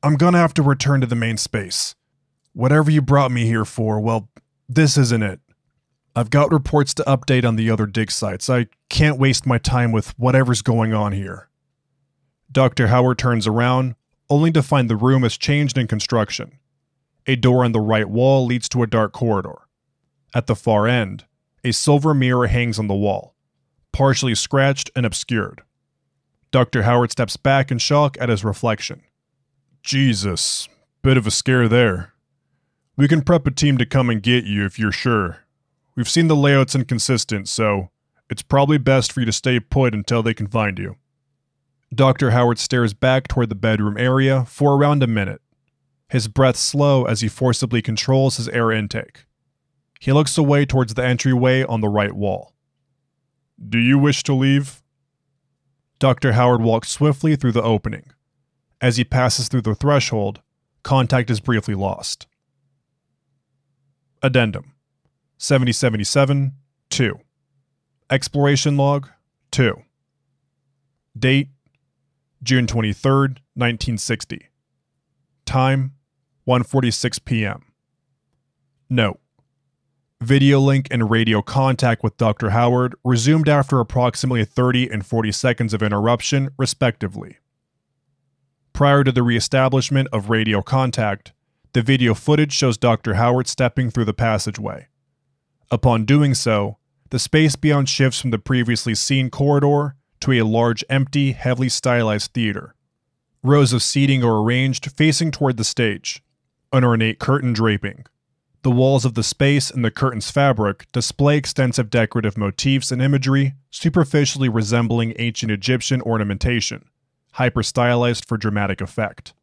I'm 0.03 0.15
gonna 0.15 0.37
have 0.37 0.53
to 0.55 0.61
return 0.61 1.01
to 1.01 1.07
the 1.07 1.15
main 1.15 1.37
space. 1.37 1.95
Whatever 2.53 2.91
you 2.91 3.01
brought 3.01 3.31
me 3.31 3.45
here 3.45 3.65
for, 3.65 3.99
well, 3.99 4.29
this 4.69 4.97
isn't 4.97 5.23
it. 5.23 5.39
I've 6.15 6.29
got 6.29 6.51
reports 6.51 6.93
to 6.95 7.03
update 7.03 7.43
on 7.43 7.55
the 7.55 7.69
other 7.69 7.85
dig 7.85 8.11
sites. 8.11 8.49
I 8.49 8.67
can't 8.89 9.19
waste 9.19 9.45
my 9.45 9.57
time 9.57 9.91
with 9.91 10.17
whatever's 10.17 10.61
going 10.61 10.93
on 10.93 11.11
here. 11.11 11.49
Dr. 12.51 12.87
Howard 12.87 13.17
turns 13.17 13.47
around, 13.47 13.95
only 14.29 14.51
to 14.51 14.63
find 14.63 14.89
the 14.89 14.95
room 14.95 15.23
has 15.23 15.37
changed 15.37 15.77
in 15.77 15.87
construction. 15.87 16.59
A 17.27 17.35
door 17.35 17.65
on 17.65 17.73
the 17.73 17.81
right 17.81 18.07
wall 18.07 18.45
leads 18.45 18.69
to 18.69 18.83
a 18.83 18.87
dark 18.87 19.11
corridor. 19.11 19.67
At 20.33 20.47
the 20.47 20.55
far 20.55 20.87
end, 20.87 21.25
a 21.63 21.73
silver 21.73 22.13
mirror 22.13 22.47
hangs 22.47 22.79
on 22.79 22.87
the 22.87 22.93
wall, 22.95 23.34
partially 23.95 24.35
scratched 24.35 24.91
and 24.93 25.05
obscured. 25.05 25.61
Dr. 26.51 26.83
Howard 26.83 27.11
steps 27.11 27.37
back 27.37 27.71
in 27.71 27.77
shock 27.77 28.17
at 28.19 28.27
his 28.27 28.43
reflection. 28.43 29.01
Jesus, 29.83 30.67
bit 31.01 31.15
of 31.15 31.25
a 31.25 31.31
scare 31.31 31.69
there. 31.69 32.11
We 32.97 33.07
can 33.07 33.21
prep 33.21 33.47
a 33.47 33.51
team 33.51 33.77
to 33.77 33.85
come 33.85 34.09
and 34.09 34.21
get 34.21 34.43
you 34.43 34.65
if 34.65 34.77
you're 34.77 34.91
sure. 34.91 35.45
We've 35.95 36.09
seen 36.09 36.27
the 36.27 36.35
layout's 36.35 36.75
inconsistent, 36.75 37.47
so 37.47 37.89
it's 38.29 38.41
probably 38.41 38.77
best 38.77 39.13
for 39.13 39.21
you 39.21 39.25
to 39.27 39.31
stay 39.31 39.61
put 39.61 39.93
until 39.93 40.21
they 40.21 40.33
can 40.33 40.47
find 40.47 40.77
you. 40.77 40.97
Dr. 41.93 42.31
Howard 42.31 42.59
stares 42.59 42.93
back 42.93 43.29
toward 43.29 43.47
the 43.47 43.55
bedroom 43.55 43.97
area 43.97 44.43
for 44.43 44.75
around 44.75 45.03
a 45.03 45.07
minute, 45.07 45.41
his 46.09 46.27
breath 46.27 46.57
slow 46.57 47.05
as 47.05 47.21
he 47.21 47.29
forcibly 47.29 47.81
controls 47.81 48.35
his 48.35 48.49
air 48.49 48.73
intake. 48.73 49.23
He 50.01 50.11
looks 50.11 50.37
away 50.37 50.65
towards 50.65 50.95
the 50.95 51.05
entryway 51.05 51.63
on 51.63 51.79
the 51.79 51.87
right 51.87 52.11
wall. 52.11 52.54
Do 53.57 53.77
you 53.77 53.97
wish 53.97 54.23
to 54.23 54.33
leave? 54.33 54.81
Dr. 55.99 56.33
Howard 56.33 56.61
walks 56.61 56.89
swiftly 56.89 57.35
through 57.35 57.53
the 57.53 57.63
opening. 57.63 58.11
As 58.81 58.97
he 58.97 59.03
passes 59.03 59.47
through 59.47 59.61
the 59.61 59.75
threshold, 59.75 60.41
contact 60.83 61.29
is 61.29 61.39
briefly 61.39 61.75
lost. 61.75 62.27
Addendum 64.21 64.73
7077 65.37 66.53
2. 66.89 67.19
Exploration 68.09 68.77
log 68.77 69.09
2. 69.51 69.81
Date 71.17 71.49
June 72.43 72.67
23, 72.67 73.11
1960. 73.11 74.49
Time 75.45 75.93
1:46 76.47 77.25
p.m. 77.25 77.63
Note: 78.89 79.19
Video 80.21 80.59
link 80.61 80.87
and 80.91 81.09
radio 81.09 81.41
contact 81.41 82.01
with 82.01 82.15
Dr. 82.15 82.51
Howard 82.51 82.95
resumed 83.03 83.49
after 83.49 83.79
approximately 83.79 84.45
30 84.45 84.89
and 84.89 85.05
40 85.05 85.31
seconds 85.31 85.73
of 85.73 85.83
interruption, 85.83 86.49
respectively. 86.57 87.37
Prior 88.71 89.03
to 89.03 89.11
the 89.11 89.23
reestablishment 89.23 90.07
of 90.13 90.29
radio 90.29 90.61
contact, 90.61 91.33
The 91.75 91.81
video 91.81 92.13
footage 92.13 92.53
shows 92.53 92.77
Dr. 92.77 93.15
Howard 93.15 93.49
stepping 93.49 93.91
through 93.91 94.05
the 94.05 94.13
passageway. 94.13 94.87
Upon 95.69 96.05
doing 96.05 96.33
so, 96.33 96.77
the 97.09 97.19
space 97.19 97.57
beyond 97.57 97.89
shifts 97.89 98.21
from 98.21 98.31
the 98.31 98.39
previously 98.39 98.95
seen 98.95 99.29
corridor 99.29 99.97
to 100.21 100.31
a 100.31 100.43
large, 100.43 100.85
empty, 100.89 101.33
heavily 101.33 101.67
stylized 101.67 102.31
theater. 102.31 102.75
Rows 103.43 103.73
of 103.73 103.83
seating 103.83 104.23
are 104.23 104.41
arranged 104.41 104.89
facing 104.95 105.31
toward 105.31 105.57
the 105.57 105.65
stage, 105.65 106.23
an 106.71 106.85
ornate 106.85 107.19
curtain 107.19 107.51
draping. 107.51 108.05
The 108.65 108.71
walls 108.71 109.05
of 109.05 109.13
the 109.13 109.21
space 109.21 109.69
and 109.69 109.85
the 109.85 109.91
curtain's 109.91 110.31
fabric 110.31 110.91
display 110.91 111.37
extensive 111.37 111.91
decorative 111.91 112.35
motifs 112.35 112.91
and 112.91 112.99
imagery 112.99 113.53
superficially 113.69 114.49
resembling 114.49 115.13
ancient 115.19 115.51
Egyptian 115.51 116.01
ornamentation, 116.01 116.85
hyper 117.33 117.61
stylized 117.61 118.27
for 118.27 118.37
dramatic 118.37 118.81
effect. 118.81 119.35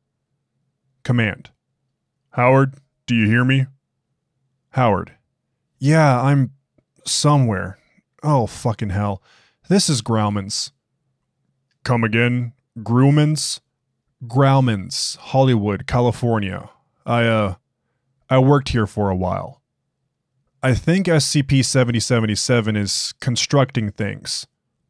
Command 1.04 1.50
Howard, 2.30 2.74
do 3.06 3.14
you 3.14 3.28
hear 3.28 3.44
me? 3.44 3.66
Howard. 4.70 5.12
Yeah, 5.78 6.20
I'm 6.20 6.50
somewhere. 7.06 7.78
Oh, 8.24 8.48
fucking 8.48 8.90
hell. 8.90 9.22
This 9.68 9.88
is 9.88 10.02
Grauman's. 10.02 10.72
Come 11.84 12.02
again? 12.02 12.54
Grumman's? 12.80 13.60
Grauman's, 14.26 15.14
Hollywood, 15.20 15.86
California. 15.86 16.70
I, 17.06 17.22
uh, 17.26 17.54
I 18.32 18.38
worked 18.38 18.70
here 18.70 18.86
for 18.86 19.10
a 19.10 19.14
while. 19.14 19.60
I 20.62 20.72
think 20.72 21.06
SCP 21.06 21.62
7077 21.62 22.76
is 22.76 23.12
constructing 23.20 23.90
things, 23.90 24.46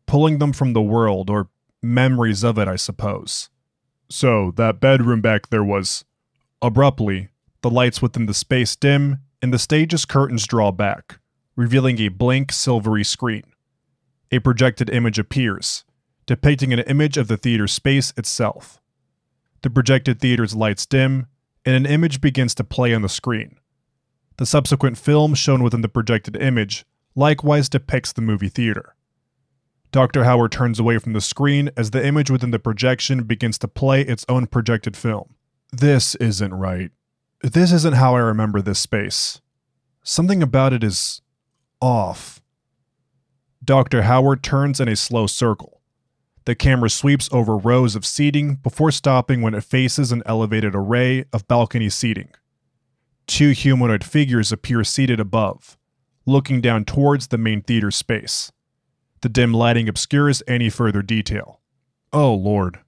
pulling 0.07 0.39
them 0.39 0.53
from 0.53 0.75
the 0.75 0.81
world, 0.81 1.29
or 1.29 1.49
memories 1.83 2.45
of 2.45 2.57
it, 2.57 2.69
I 2.69 2.77
suppose. 2.77 3.51
So, 4.09 4.53
that 4.55 4.79
bedroom 4.79 5.21
back 5.23 5.49
there 5.49 5.65
was. 5.65 6.05
Abruptly, 6.63 7.31
the 7.63 7.71
lights 7.71 8.01
within 8.01 8.27
the 8.27 8.33
space 8.33 8.77
dim, 8.77 9.19
and 9.43 9.53
the 9.53 9.59
stage's 9.59 10.05
curtains 10.05 10.47
draw 10.47 10.71
back, 10.71 11.19
revealing 11.57 11.99
a 11.99 12.11
blank 12.11 12.53
silvery 12.53 13.03
screen. 13.03 13.43
A 14.31 14.39
projected 14.39 14.89
image 14.89 15.19
appears, 15.19 15.83
depicting 16.27 16.73
an 16.73 16.79
image 16.79 17.17
of 17.17 17.27
the 17.27 17.37
theater 17.37 17.67
space 17.67 18.13
itself. 18.17 18.81
The 19.63 19.71
projected 19.71 20.21
theater's 20.21 20.55
lights 20.55 20.87
dim, 20.87 21.27
and 21.65 21.75
an 21.75 21.87
image 21.87 22.21
begins 22.21 22.55
to 22.57 22.65
play 22.65 22.95
on 22.95 23.03
the 23.03 23.09
screen. 23.09 23.57
The 24.39 24.47
subsequent 24.47 24.99
film 24.99 25.35
shown 25.35 25.63
within 25.63 25.83
the 25.83 25.89
projected 25.89 26.37
image 26.37 26.85
likewise 27.15 27.69
depicts 27.69 28.13
the 28.13 28.23
movie 28.23 28.49
theater. 28.49 28.95
Dr. 29.93 30.25
Howard 30.25 30.53
turns 30.53 30.81
away 30.81 30.99
from 30.99 31.13
the 31.13 31.21
screen 31.21 31.71
as 31.77 31.91
the 31.91 32.05
image 32.05 32.31
within 32.31 32.51
the 32.51 32.59
projection 32.59 33.25
begins 33.25 33.59
to 33.59 33.69
play 33.69 34.01
its 34.01 34.25
own 34.29 34.47
projected 34.47 34.97
film. 34.97 35.35
This 35.71 36.15
isn't 36.15 36.55
right. 36.55 36.91
This 37.43 37.73
isn't 37.73 37.95
how 37.95 38.15
I 38.15 38.21
remember 38.21 38.63
this 38.63 38.79
space. 38.79 39.41
Something 40.03 40.43
about 40.43 40.73
it 40.73 40.83
is 40.83 41.21
off. 41.81 42.41
Dr. 43.63 44.03
Howard 44.03 44.43
turns 44.43 44.81
in 44.81 44.89
a 44.89 44.97
slow 44.97 45.27
circle. 45.27 45.82
The 46.45 46.55
camera 46.55 46.91
sweeps 46.91 47.29
over 47.33 47.57
rows 47.57 47.95
of 47.95 48.05
seating 48.05 48.57
before 48.57 48.91
stopping 48.91 49.43
when 49.43 49.55
it 49.55 49.65
faces 49.65 50.11
an 50.11 50.23
elevated 50.27 50.75
array 50.75 51.25
of 51.33 51.47
balcony 51.47 51.89
seating. 51.89 52.31
Two 53.27 53.51
humanoid 53.51 54.03
figures 54.03 54.51
appear 54.51 54.83
seated 54.83 55.21
above, 55.21 55.79
looking 56.27 56.61
down 56.61 56.85
towards 56.85 57.29
the 57.29 57.39
main 57.39 57.63
theater 57.63 57.91
space. 57.91 58.51
The 59.21 59.29
dim 59.29 59.55
lighting 59.55 59.89
obscures 59.89 60.43
any 60.49 60.69
further 60.69 61.03
detail. 61.03 61.61
Oh 62.13 62.35
lord. 62.35 62.81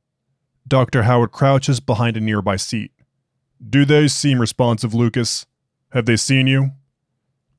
Dr. 0.66 1.04
Howard 1.04 1.30
crouches 1.30 1.78
behind 1.78 2.16
a 2.16 2.20
nearby 2.20 2.56
seat. 2.56 2.90
Do 3.66 3.84
they 3.84 4.08
seem 4.08 4.40
responsive, 4.40 4.94
Lucas? 4.94 5.46
Have 5.92 6.06
they 6.06 6.16
seen 6.16 6.46
you? 6.46 6.72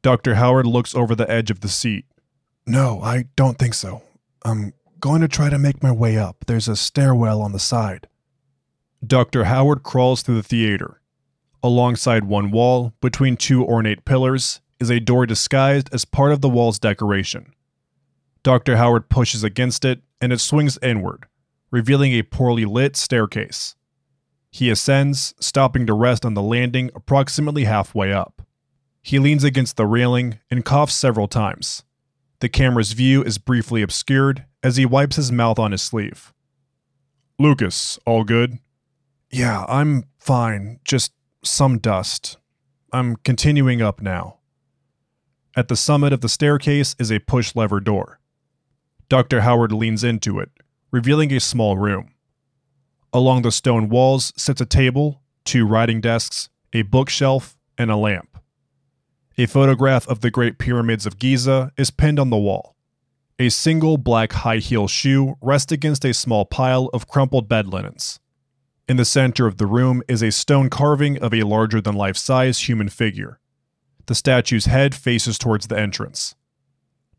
Dr. 0.02 0.36
Howard 0.36 0.66
looks 0.68 0.94
over 0.94 1.16
the 1.16 1.30
edge 1.32 1.50
of 1.50 1.62
the 1.62 1.70
seat. 1.70 2.06
No, 2.68 3.02
I 3.02 3.26
don't 3.36 3.58
think 3.58 3.74
so. 3.74 4.02
I'm 4.44 4.74
going 5.06 5.22
to 5.22 5.28
try 5.28 5.52
to 5.52 5.60
make 5.60 5.84
my 5.84 5.92
way 5.92 6.18
up. 6.18 6.44
There's 6.48 6.68
a 6.68 6.76
stairwell 6.76 7.40
on 7.40 7.52
the 7.52 7.60
side. 7.60 8.08
Dr. 9.06 9.44
Howard 9.44 9.84
crawls 9.84 10.24
through 10.24 10.38
the 10.38 10.42
theater. 10.42 11.00
Alongside 11.62 12.24
one 12.24 12.50
wall, 12.50 12.92
between 13.02 13.38
two 13.38 13.64
ornate 13.64 14.04
pillars, 14.04 14.62
is 14.80 14.90
a 14.90 15.00
door 15.00 15.28
disguised 15.28 15.90
as 15.94 16.06
part 16.06 16.32
of 16.32 16.42
the 16.42 16.50
wall's 16.50 16.80
decoration. 16.80 17.54
Dr. 18.42 18.78
Howard 18.78 19.08
pushes 19.08 19.44
against 19.44 19.86
it, 19.86 20.02
and 20.20 20.34
it 20.34 20.40
swings 20.40 20.80
inward, 20.82 21.28
revealing 21.70 22.14
a 22.14 22.24
poorly 22.24 22.66
lit 22.66 22.96
staircase. 22.96 23.76
He 24.50 24.72
ascends, 24.72 25.36
stopping 25.40 25.86
to 25.86 25.94
rest 25.94 26.26
on 26.26 26.34
the 26.34 26.42
landing 26.42 26.90
approximately 26.96 27.66
halfway 27.66 28.12
up. 28.12 28.42
He 29.04 29.20
leans 29.20 29.44
against 29.44 29.78
the 29.78 29.86
railing 29.86 30.40
and 30.50 30.66
coughs 30.66 30.96
several 30.96 31.28
times. 31.28 31.84
The 32.40 32.50
camera's 32.50 32.94
view 32.94 33.24
is 33.24 33.38
briefly 33.38 33.84
obscured 33.84 34.46
as 34.66 34.78
he 34.78 34.86
wipes 34.86 35.16
his 35.16 35.32
mouth 35.32 35.60
on 35.60 35.72
his 35.72 35.84
sleeve. 35.84 36.34
Lucas, 37.38 38.00
all 38.04 38.24
good? 38.24 38.58
Yeah, 39.30 39.64
I'm 39.68 40.06
fine. 40.18 40.80
Just 40.84 41.14
some 41.44 41.78
dust. 41.78 42.38
I'm 42.92 43.18
continuing 43.18 43.84
up 43.84 44.02
now. 44.02 44.40
At 45.56 45.68
the 45.68 45.76
summit 45.76 46.14
of 46.14 46.22
the 46.22 46.30
staircase 46.30 46.96
is 46.98 47.12
a 47.12 47.20
push 47.20 47.56
lever 47.56 47.80
door. 47.80 48.20
Dr. 49.08 49.42
Howard 49.42 49.72
leans 49.72 50.04
into 50.04 50.40
it, 50.40 50.50
revealing 50.90 51.32
a 51.32 51.40
small 51.40 51.78
room. 51.78 52.16
Along 53.14 53.44
the 53.44 53.52
stone 53.52 53.88
walls 53.88 54.34
sits 54.36 54.62
a 54.62 54.66
table, 54.66 55.22
two 55.44 55.68
writing 55.68 56.02
desks, 56.02 56.50
a 56.74 56.82
bookshelf, 56.82 57.56
and 57.78 57.92
a 57.92 57.96
lamp. 57.96 58.40
A 59.38 59.46
photograph 59.46 60.08
of 60.08 60.22
the 60.22 60.32
Great 60.32 60.58
Pyramids 60.58 61.06
of 61.06 61.20
Giza 61.20 61.72
is 61.78 61.92
pinned 61.92 62.20
on 62.20 62.32
the 62.32 62.38
wall. 62.38 62.75
A 63.38 63.50
single 63.50 63.98
black 63.98 64.32
high 64.32 64.60
heel 64.60 64.88
shoe 64.88 65.36
rests 65.42 65.74
against 65.74 66.06
a 66.06 66.14
small 66.14 66.46
pile 66.46 66.90
of 66.94 67.10
crumpled 67.10 67.50
bed 67.50 67.68
linens. 67.68 68.22
In 68.88 68.96
the 68.96 69.04
center 69.04 69.46
of 69.46 69.58
the 69.58 69.66
room 69.66 70.02
is 70.08 70.24
a 70.24 70.32
stone 70.32 70.70
carving 70.70 71.22
of 71.22 71.34
a 71.34 71.44
larger 71.44 71.82
than 71.82 71.96
life 71.96 72.16
size 72.16 72.70
human 72.70 72.88
figure. 72.88 73.42
The 74.06 74.16
statue's 74.16 74.68
head 74.68 74.96
faces 74.96 75.38
towards 75.38 75.68
the 75.68 75.78
entrance. 75.78 76.36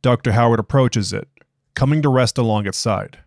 Dr. 0.00 0.33
Howard 0.33 0.59
approaches 0.59 1.12
it, 1.12 1.29
coming 1.74 2.00
to 2.00 2.09
rest 2.09 2.38
along 2.38 2.66
its 2.66 2.79
side. 2.79 3.18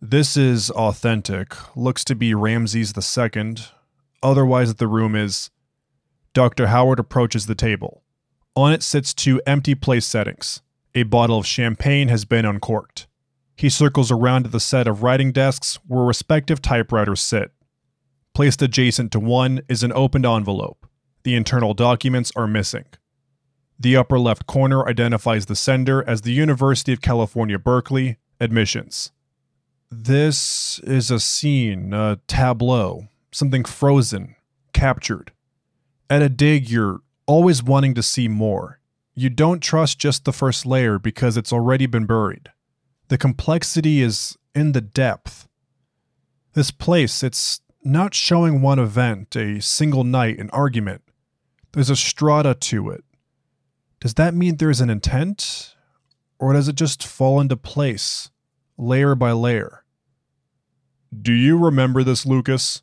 This 0.00 0.36
is 0.36 0.70
authentic, 0.70 1.56
looks 1.76 2.04
to 2.04 2.14
be 2.14 2.34
Ramses 2.34 2.94
II. 2.96 3.56
Otherwise, 4.22 4.76
the 4.76 4.86
room 4.86 5.16
is 5.16 5.50
Dr. 6.34 6.68
Howard 6.68 7.00
approaches 7.00 7.46
the 7.46 7.56
table. 7.56 8.04
On 8.54 8.72
it 8.72 8.84
sits 8.84 9.12
two 9.12 9.40
empty 9.44 9.74
place 9.74 10.06
settings. 10.06 10.62
A 10.92 11.04
bottle 11.04 11.38
of 11.38 11.46
champagne 11.46 12.08
has 12.08 12.24
been 12.24 12.44
uncorked. 12.44 13.06
He 13.56 13.68
circles 13.68 14.10
around 14.10 14.42
to 14.42 14.48
the 14.48 14.58
set 14.58 14.88
of 14.88 15.04
writing 15.04 15.30
desks 15.30 15.78
where 15.86 16.02
respective 16.02 16.60
typewriters 16.60 17.22
sit. 17.22 17.52
Placed 18.34 18.60
adjacent 18.60 19.12
to 19.12 19.20
one 19.20 19.60
is 19.68 19.84
an 19.84 19.92
opened 19.92 20.26
envelope. 20.26 20.88
The 21.22 21.36
internal 21.36 21.74
documents 21.74 22.32
are 22.34 22.48
missing. 22.48 22.86
The 23.78 23.96
upper 23.96 24.18
left 24.18 24.46
corner 24.46 24.86
identifies 24.88 25.46
the 25.46 25.54
sender 25.54 26.02
as 26.08 26.22
the 26.22 26.32
University 26.32 26.92
of 26.92 27.00
California, 27.00 27.58
Berkeley, 27.58 28.18
admissions. 28.40 29.12
This 29.92 30.80
is 30.80 31.10
a 31.10 31.20
scene, 31.20 31.94
a 31.94 32.18
tableau, 32.26 33.08
something 33.30 33.64
frozen, 33.64 34.34
captured. 34.72 35.32
At 36.08 36.22
a 36.22 36.28
dig, 36.28 36.68
you're 36.68 37.00
always 37.26 37.62
wanting 37.62 37.94
to 37.94 38.02
see 38.02 38.26
more. 38.26 38.79
You 39.14 39.30
don't 39.30 39.60
trust 39.60 39.98
just 39.98 40.24
the 40.24 40.32
first 40.32 40.64
layer 40.64 40.98
because 40.98 41.36
it's 41.36 41.52
already 41.52 41.86
been 41.86 42.06
buried. 42.06 42.50
The 43.08 43.18
complexity 43.18 44.00
is 44.02 44.38
in 44.54 44.72
the 44.72 44.80
depth. 44.80 45.48
This 46.54 46.70
place, 46.70 47.22
it's 47.22 47.60
not 47.82 48.14
showing 48.14 48.62
one 48.62 48.78
event, 48.78 49.34
a 49.36 49.60
single 49.60 50.04
night, 50.04 50.38
an 50.38 50.50
argument. 50.50 51.02
There's 51.72 51.90
a 51.90 51.96
strata 51.96 52.54
to 52.54 52.90
it. 52.90 53.04
Does 54.00 54.14
that 54.14 54.34
mean 54.34 54.56
there's 54.56 54.80
an 54.80 54.90
intent? 54.90 55.74
Or 56.38 56.52
does 56.52 56.68
it 56.68 56.76
just 56.76 57.06
fall 57.06 57.40
into 57.40 57.56
place, 57.56 58.30
layer 58.78 59.14
by 59.14 59.32
layer? 59.32 59.84
Do 61.16 61.32
you 61.32 61.58
remember 61.58 62.02
this, 62.02 62.24
Lucas? 62.24 62.82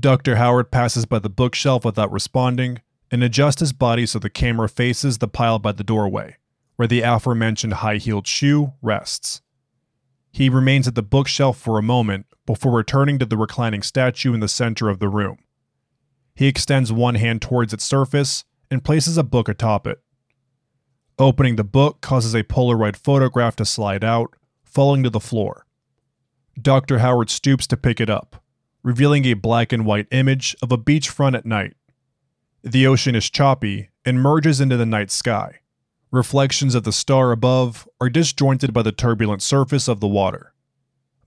Dr. 0.00 0.36
Howard 0.36 0.70
passes 0.70 1.04
by 1.06 1.18
the 1.18 1.28
bookshelf 1.28 1.84
without 1.84 2.10
responding 2.10 2.80
and 3.14 3.22
adjust 3.22 3.60
his 3.60 3.72
body 3.72 4.06
so 4.06 4.18
the 4.18 4.28
camera 4.28 4.68
faces 4.68 5.18
the 5.18 5.28
pile 5.28 5.60
by 5.60 5.70
the 5.70 5.84
doorway, 5.84 6.36
where 6.74 6.88
the 6.88 7.00
aforementioned 7.02 7.74
high 7.74 7.98
heeled 7.98 8.26
shoe 8.26 8.72
rests. 8.82 9.40
He 10.32 10.48
remains 10.48 10.88
at 10.88 10.96
the 10.96 11.02
bookshelf 11.02 11.56
for 11.56 11.78
a 11.78 11.82
moment 11.82 12.26
before 12.44 12.72
returning 12.72 13.20
to 13.20 13.24
the 13.24 13.36
reclining 13.36 13.82
statue 13.82 14.34
in 14.34 14.40
the 14.40 14.48
center 14.48 14.88
of 14.88 14.98
the 14.98 15.08
room. 15.08 15.38
He 16.34 16.48
extends 16.48 16.92
one 16.92 17.14
hand 17.14 17.40
towards 17.40 17.72
its 17.72 17.84
surface 17.84 18.42
and 18.68 18.82
places 18.82 19.16
a 19.16 19.22
book 19.22 19.48
atop 19.48 19.86
it. 19.86 20.02
Opening 21.16 21.54
the 21.54 21.62
book 21.62 22.00
causes 22.00 22.34
a 22.34 22.42
Polaroid 22.42 22.96
photograph 22.96 23.54
to 23.56 23.64
slide 23.64 24.02
out, 24.02 24.34
falling 24.64 25.04
to 25.04 25.10
the 25.10 25.20
floor. 25.20 25.66
Dr. 26.60 26.98
Howard 26.98 27.30
stoops 27.30 27.68
to 27.68 27.76
pick 27.76 28.00
it 28.00 28.10
up 28.10 28.42
revealing 28.84 29.24
a 29.24 29.34
black 29.34 29.72
and 29.72 29.84
white 29.84 30.06
image 30.12 30.54
of 30.62 30.70
a 30.70 30.78
beachfront 30.78 31.34
at 31.34 31.46
night. 31.46 31.74
The 32.66 32.86
ocean 32.86 33.14
is 33.14 33.28
choppy 33.28 33.90
and 34.06 34.22
merges 34.22 34.58
into 34.58 34.78
the 34.78 34.86
night 34.86 35.10
sky. 35.10 35.60
Reflections 36.10 36.74
of 36.74 36.84
the 36.84 36.92
star 36.92 37.30
above 37.30 37.86
are 38.00 38.08
disjointed 38.08 38.72
by 38.72 38.80
the 38.80 38.90
turbulent 38.90 39.42
surface 39.42 39.86
of 39.86 40.00
the 40.00 40.08
water. 40.08 40.54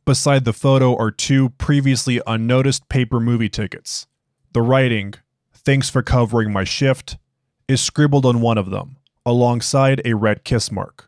Beside 0.04 0.46
the 0.46 0.54
photo 0.54 0.98
are 0.98 1.12
two 1.12 1.50
previously 1.50 2.20
unnoticed 2.26 2.90
paper 2.90 3.20
movie 3.20 3.50
tickets. 3.50 4.08
The 4.54 4.64
writing, 4.64 5.14
Thanks 5.54 5.92
for 5.92 6.02
covering 6.02 6.52
my 6.52 6.64
shift, 6.64 7.20
is 7.68 7.82
scribbled 7.82 8.26
on 8.26 8.42
one 8.42 8.58
of 8.58 8.72
them, 8.72 8.98
alongside 9.24 10.02
a 10.04 10.16
red 10.16 10.44
kiss 10.44 10.72
mark. 10.72 11.08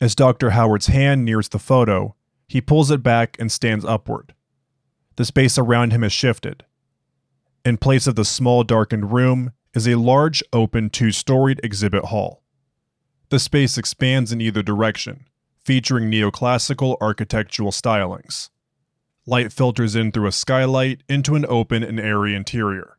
As 0.00 0.14
Dr. 0.14 0.50
Howard's 0.50 0.86
hand 0.86 1.26
nears 1.26 1.50
the 1.50 1.58
photo, 1.58 2.14
he 2.48 2.62
pulls 2.62 2.90
it 2.90 3.02
back 3.02 3.36
and 3.38 3.52
stands 3.52 3.84
upward. 3.84 4.32
The 5.16 5.26
space 5.26 5.58
around 5.58 5.92
him 5.92 6.00
has 6.00 6.12
shifted. 6.12 6.64
In 7.64 7.76
place 7.76 8.08
of 8.08 8.16
the 8.16 8.24
small 8.24 8.64
darkened 8.64 9.12
room 9.12 9.52
is 9.72 9.86
a 9.86 9.94
large 9.94 10.42
open 10.52 10.90
two 10.90 11.12
storied 11.12 11.60
exhibit 11.62 12.06
hall. 12.06 12.42
The 13.28 13.38
space 13.38 13.78
expands 13.78 14.32
in 14.32 14.40
either 14.40 14.64
direction, 14.64 15.28
featuring 15.64 16.10
neoclassical 16.10 16.96
architectural 17.00 17.70
stylings. 17.70 18.50
Light 19.26 19.52
filters 19.52 19.94
in 19.94 20.10
through 20.10 20.26
a 20.26 20.32
skylight 20.32 21.04
into 21.08 21.36
an 21.36 21.46
open 21.48 21.84
and 21.84 22.00
airy 22.00 22.34
interior. 22.34 22.98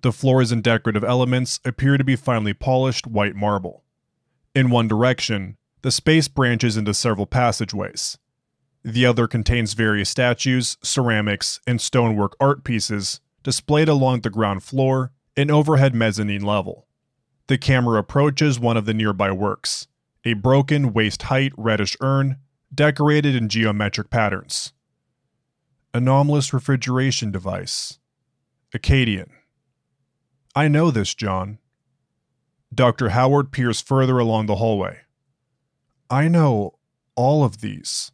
The 0.00 0.12
floors 0.12 0.50
and 0.50 0.62
decorative 0.62 1.04
elements 1.04 1.60
appear 1.62 1.98
to 1.98 2.04
be 2.04 2.16
finely 2.16 2.54
polished 2.54 3.06
white 3.06 3.36
marble. 3.36 3.84
In 4.54 4.70
one 4.70 4.88
direction, 4.88 5.58
the 5.82 5.90
space 5.90 6.28
branches 6.28 6.78
into 6.78 6.94
several 6.94 7.26
passageways. 7.26 8.16
The 8.82 9.04
other 9.04 9.28
contains 9.28 9.74
various 9.74 10.08
statues, 10.08 10.78
ceramics, 10.82 11.60
and 11.66 11.80
stonework 11.80 12.34
art 12.40 12.64
pieces 12.64 13.20
displayed 13.44 13.88
along 13.88 14.22
the 14.22 14.30
ground 14.30 14.64
floor 14.64 15.12
and 15.36 15.50
overhead 15.50 15.94
mezzanine 15.94 16.42
level. 16.42 16.88
The 17.46 17.58
camera 17.58 18.00
approaches 18.00 18.58
one 18.58 18.76
of 18.76 18.86
the 18.86 18.94
nearby 18.94 19.30
works, 19.30 19.86
a 20.24 20.32
broken 20.32 20.92
waist 20.92 21.22
height 21.24 21.52
reddish 21.56 21.96
urn 22.00 22.38
decorated 22.74 23.36
in 23.36 23.48
geometric 23.48 24.10
patterns. 24.10 24.72
Anomalous 25.92 26.52
refrigeration 26.52 27.30
device. 27.30 28.00
Akkadian. 28.74 29.28
I 30.56 30.66
know 30.66 30.90
this, 30.90 31.14
John. 31.14 31.58
Dr. 32.74 33.10
Howard 33.10 33.52
peers 33.52 33.80
further 33.80 34.18
along 34.18 34.46
the 34.46 34.56
hallway. 34.56 35.02
I 36.10 36.26
know 36.28 36.78
all 37.14 37.44
of 37.44 37.60
these. 37.60 38.10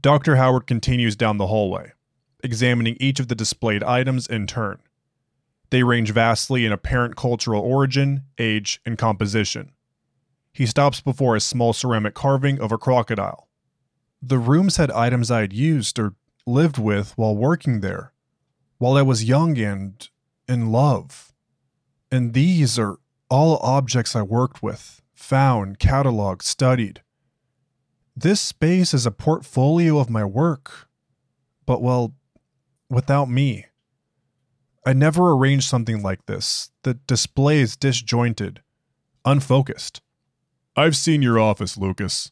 Dr. 0.00 0.36
Howard 0.36 0.66
continues 0.66 1.16
down 1.16 1.38
the 1.38 1.46
hallway, 1.46 1.92
examining 2.42 2.96
each 3.00 3.20
of 3.20 3.28
the 3.28 3.34
displayed 3.34 3.82
items 3.82 4.26
in 4.26 4.46
turn. 4.46 4.78
They 5.70 5.82
range 5.82 6.10
vastly 6.12 6.64
in 6.64 6.72
apparent 6.72 7.16
cultural 7.16 7.60
origin, 7.60 8.24
age, 8.38 8.80
and 8.86 8.96
composition. 8.96 9.72
He 10.52 10.66
stops 10.66 11.00
before 11.00 11.36
a 11.36 11.40
small 11.40 11.72
ceramic 11.72 12.14
carving 12.14 12.60
of 12.60 12.72
a 12.72 12.78
crocodile. 12.78 13.48
The 14.20 14.38
rooms 14.38 14.76
had 14.76 14.90
items 14.90 15.30
I 15.30 15.42
had 15.42 15.52
used 15.52 15.98
or 15.98 16.14
lived 16.46 16.78
with 16.78 17.12
while 17.16 17.36
working 17.36 17.80
there, 17.80 18.12
while 18.78 18.96
I 18.96 19.02
was 19.02 19.24
young 19.24 19.58
and 19.58 20.08
in 20.48 20.72
love. 20.72 21.32
And 22.10 22.32
these 22.32 22.78
are 22.78 22.98
all 23.30 23.58
objects 23.58 24.16
I 24.16 24.22
worked 24.22 24.62
with, 24.62 25.02
found, 25.14 25.78
cataloged, 25.78 26.42
studied. 26.42 27.02
This 28.16 28.40
space 28.40 28.94
is 28.94 29.06
a 29.06 29.12
portfolio 29.12 29.98
of 29.98 30.10
my 30.10 30.24
work, 30.24 30.88
but 31.66 31.82
well, 31.82 32.14
without 32.90 33.28
me. 33.28 33.66
I 34.86 34.92
never 34.92 35.32
arranged 35.32 35.68
something 35.68 36.02
like 36.02 36.26
this. 36.26 36.70
The 36.82 36.94
display 36.94 37.60
is 37.60 37.76
disjointed, 37.76 38.62
unfocused. 39.24 40.00
I've 40.76 40.96
seen 40.96 41.22
your 41.22 41.38
office, 41.38 41.76
Lucas. 41.76 42.30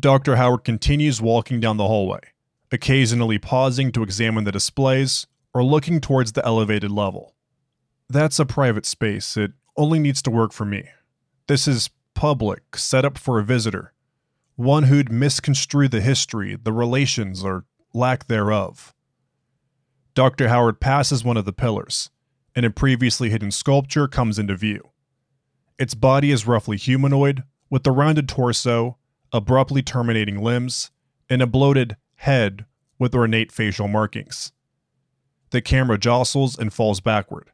Dr. 0.00 0.36
Howard 0.36 0.64
continues 0.64 1.22
walking 1.22 1.60
down 1.60 1.76
the 1.76 1.86
hallway, 1.86 2.20
occasionally 2.70 3.38
pausing 3.38 3.92
to 3.92 4.02
examine 4.02 4.44
the 4.44 4.52
displays 4.52 5.26
or 5.54 5.62
looking 5.62 6.00
towards 6.00 6.32
the 6.32 6.44
elevated 6.44 6.90
level. 6.90 7.34
That's 8.08 8.38
a 8.38 8.46
private 8.46 8.84
space. 8.84 9.36
It 9.36 9.52
only 9.76 9.98
needs 9.98 10.22
to 10.22 10.30
work 10.30 10.52
for 10.52 10.64
me. 10.64 10.88
This 11.46 11.66
is 11.66 11.90
public, 12.14 12.76
set 12.76 13.04
up 13.04 13.16
for 13.16 13.38
a 13.38 13.44
visitor, 13.44 13.92
one 14.56 14.84
who'd 14.84 15.10
misconstrue 15.10 15.88
the 15.88 16.00
history, 16.00 16.56
the 16.56 16.72
relations, 16.72 17.44
or 17.44 17.64
lack 17.94 18.26
thereof. 18.26 18.94
Dr. 20.14 20.48
Howard 20.48 20.78
passes 20.78 21.24
one 21.24 21.36
of 21.36 21.46
the 21.46 21.52
pillars, 21.52 22.10
and 22.54 22.66
a 22.66 22.70
previously 22.70 23.30
hidden 23.30 23.50
sculpture 23.50 24.06
comes 24.06 24.38
into 24.38 24.54
view. 24.56 24.90
Its 25.78 25.94
body 25.94 26.30
is 26.30 26.46
roughly 26.46 26.76
humanoid, 26.76 27.44
with 27.70 27.86
a 27.86 27.90
rounded 27.90 28.28
torso, 28.28 28.98
abruptly 29.32 29.82
terminating 29.82 30.42
limbs, 30.42 30.90
and 31.30 31.40
a 31.40 31.46
bloated 31.46 31.96
head 32.16 32.66
with 32.98 33.14
ornate 33.14 33.50
facial 33.50 33.88
markings. 33.88 34.52
The 35.50 35.62
camera 35.62 35.98
jostles 35.98 36.58
and 36.58 36.72
falls 36.72 37.00
backward. 37.00 37.50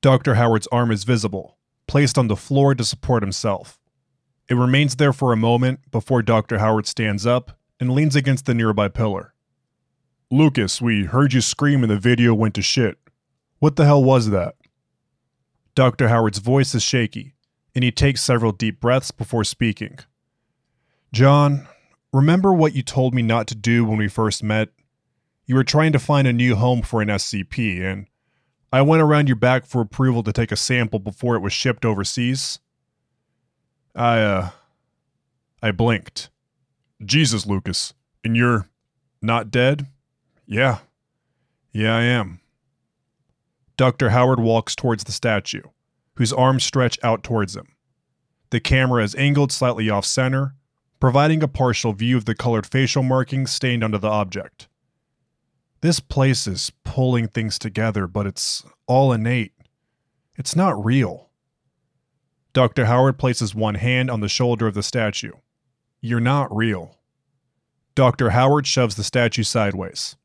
Dr. 0.00 0.36
Howard's 0.36 0.68
arm 0.70 0.92
is 0.92 1.04
visible, 1.04 1.58
placed 1.88 2.16
on 2.16 2.28
the 2.28 2.36
floor 2.36 2.74
to 2.76 2.84
support 2.84 3.22
himself. 3.22 3.80
It 4.48 4.54
remains 4.54 4.96
there 4.96 5.12
for 5.12 5.32
a 5.32 5.36
moment 5.36 5.90
before 5.90 6.22
Dr. 6.22 6.58
Howard 6.58 6.86
stands 6.86 7.26
up 7.26 7.58
and 7.80 7.92
leans 7.92 8.14
against 8.14 8.46
the 8.46 8.54
nearby 8.54 8.88
pillar. 8.88 9.34
Lucas, 10.32 10.80
we 10.80 11.06
heard 11.06 11.32
you 11.32 11.40
scream 11.40 11.82
and 11.82 11.90
the 11.90 11.98
video 11.98 12.32
went 12.32 12.54
to 12.54 12.62
shit. 12.62 12.98
What 13.58 13.74
the 13.74 13.84
hell 13.84 14.02
was 14.02 14.30
that? 14.30 14.54
Dr. 15.74 16.08
Howard's 16.08 16.38
voice 16.38 16.72
is 16.72 16.84
shaky, 16.84 17.34
and 17.74 17.82
he 17.82 17.90
takes 17.90 18.22
several 18.22 18.52
deep 18.52 18.80
breaths 18.80 19.10
before 19.10 19.42
speaking. 19.42 19.98
John, 21.12 21.66
remember 22.12 22.52
what 22.52 22.74
you 22.74 22.82
told 22.82 23.12
me 23.12 23.22
not 23.22 23.48
to 23.48 23.56
do 23.56 23.84
when 23.84 23.98
we 23.98 24.06
first 24.06 24.42
met? 24.42 24.68
You 25.46 25.56
were 25.56 25.64
trying 25.64 25.92
to 25.92 25.98
find 25.98 26.28
a 26.28 26.32
new 26.32 26.54
home 26.54 26.82
for 26.82 27.02
an 27.02 27.08
SCP, 27.08 27.82
and 27.82 28.06
I 28.72 28.82
went 28.82 29.02
around 29.02 29.28
your 29.28 29.36
back 29.36 29.66
for 29.66 29.80
approval 29.80 30.22
to 30.22 30.32
take 30.32 30.52
a 30.52 30.56
sample 30.56 31.00
before 31.00 31.34
it 31.34 31.40
was 31.40 31.52
shipped 31.52 31.84
overseas. 31.84 32.60
I, 33.96 34.20
uh, 34.20 34.50
I 35.60 35.72
blinked. 35.72 36.30
Jesus, 37.04 37.46
Lucas, 37.46 37.94
and 38.22 38.36
you're 38.36 38.68
not 39.20 39.50
dead? 39.50 39.88
Yeah. 40.50 40.78
Yeah, 41.72 41.96
I 41.96 42.02
am. 42.02 42.40
Dr. 43.76 44.10
Howard 44.10 44.40
walks 44.40 44.74
towards 44.74 45.04
the 45.04 45.12
statue 45.12 45.62
whose 46.16 46.32
arms 46.32 46.64
stretch 46.64 46.98
out 47.02 47.22
towards 47.22 47.56
him. 47.56 47.68
The 48.50 48.60
camera 48.60 49.02
is 49.04 49.14
angled 49.14 49.52
slightly 49.52 49.88
off 49.88 50.04
center, 50.04 50.56
providing 50.98 51.42
a 51.42 51.48
partial 51.48 51.92
view 51.92 52.16
of 52.16 52.24
the 52.24 52.34
colored 52.34 52.66
facial 52.66 53.04
markings 53.04 53.52
stained 53.52 53.84
onto 53.84 53.96
the 53.96 54.08
object. 54.08 54.68
This 55.82 56.00
place 56.00 56.48
is 56.48 56.72
pulling 56.84 57.28
things 57.28 57.58
together, 57.58 58.08
but 58.08 58.26
it's 58.26 58.64
all 58.86 59.12
innate. 59.12 59.54
It's 60.36 60.56
not 60.56 60.84
real. 60.84 61.30
Dr. 62.52 62.86
Howard 62.86 63.18
places 63.18 63.54
one 63.54 63.76
hand 63.76 64.10
on 64.10 64.20
the 64.20 64.28
shoulder 64.28 64.66
of 64.66 64.74
the 64.74 64.82
statue. 64.82 65.32
You're 66.00 66.20
not 66.20 66.54
real. 66.54 66.98
Dr. 67.94 68.30
Howard 68.30 68.66
shoves 68.66 68.96
the 68.96 69.04
statue 69.04 69.44
sideways. 69.44 70.16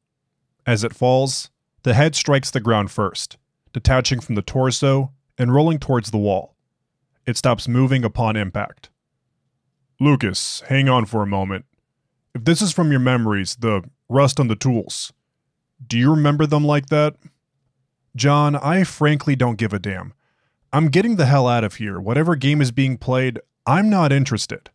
As 0.65 0.83
it 0.83 0.95
falls, 0.95 1.49
the 1.83 1.93
head 1.93 2.15
strikes 2.15 2.49
the 2.49 2.59
ground 2.59 2.91
first, 2.91 3.37
detaching 3.73 4.19
from 4.19 4.35
the 4.35 4.41
torso 4.41 5.11
and 5.37 5.53
rolling 5.53 5.79
towards 5.79 6.11
the 6.11 6.17
wall. 6.17 6.55
It 7.25 7.37
stops 7.37 7.67
moving 7.67 8.03
upon 8.03 8.35
impact. 8.35 8.89
Lucas, 9.99 10.63
hang 10.67 10.89
on 10.89 11.05
for 11.05 11.21
a 11.21 11.27
moment. 11.27 11.65
If 12.33 12.43
this 12.43 12.61
is 12.61 12.73
from 12.73 12.91
your 12.91 12.99
memories, 12.99 13.55
the 13.57 13.83
rust 14.09 14.39
on 14.39 14.47
the 14.47 14.55
tools, 14.55 15.13
do 15.85 15.97
you 15.97 16.09
remember 16.09 16.45
them 16.45 16.65
like 16.65 16.87
that? 16.87 17.15
John, 18.15 18.55
I 18.55 18.83
frankly 18.83 19.35
don't 19.35 19.57
give 19.57 19.73
a 19.73 19.79
damn. 19.79 20.13
I'm 20.73 20.89
getting 20.89 21.15
the 21.15 21.25
hell 21.25 21.47
out 21.47 21.63
of 21.63 21.75
here. 21.75 21.99
Whatever 21.99 22.35
game 22.35 22.61
is 22.61 22.71
being 22.71 22.97
played, 22.97 23.39
I'm 23.65 23.89
not 23.89 24.11
interested. 24.11 24.69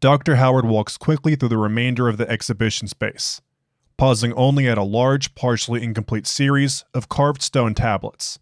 Dr. 0.00 0.36
Howard 0.36 0.64
walks 0.64 0.96
quickly 0.96 1.36
through 1.36 1.50
the 1.50 1.58
remainder 1.58 2.08
of 2.08 2.16
the 2.16 2.28
exhibition 2.28 2.88
space, 2.88 3.40
pausing 4.00 4.32
only 4.32 4.66
at 4.66 4.78
a 4.78 4.82
large, 4.82 5.34
partially 5.34 5.82
incomplete 5.82 6.26
series 6.26 6.86
of 6.94 7.10
carved 7.10 7.42
stone 7.42 7.74
tablets. 7.74 8.38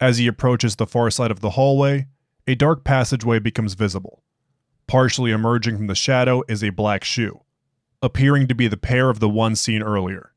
As 0.00 0.18
he 0.18 0.26
approaches 0.26 0.74
the 0.74 0.86
far 0.86 1.12
side 1.12 1.30
of 1.30 1.38
the 1.38 1.50
hallway, 1.50 2.08
a 2.44 2.56
dark 2.56 2.82
passageway 2.82 3.38
becomes 3.38 3.74
visible. 3.74 4.24
Partially 4.88 5.30
emerging 5.30 5.76
from 5.76 5.86
the 5.86 5.94
shadow 5.94 6.42
is 6.48 6.64
a 6.64 6.70
black 6.70 7.04
shoe, 7.04 7.42
appearing 8.02 8.48
to 8.48 8.54
be 8.56 8.66
the 8.66 8.76
pair 8.76 9.10
of 9.10 9.20
the 9.20 9.28
one 9.28 9.54
seen 9.54 9.80
earlier. 9.80 10.32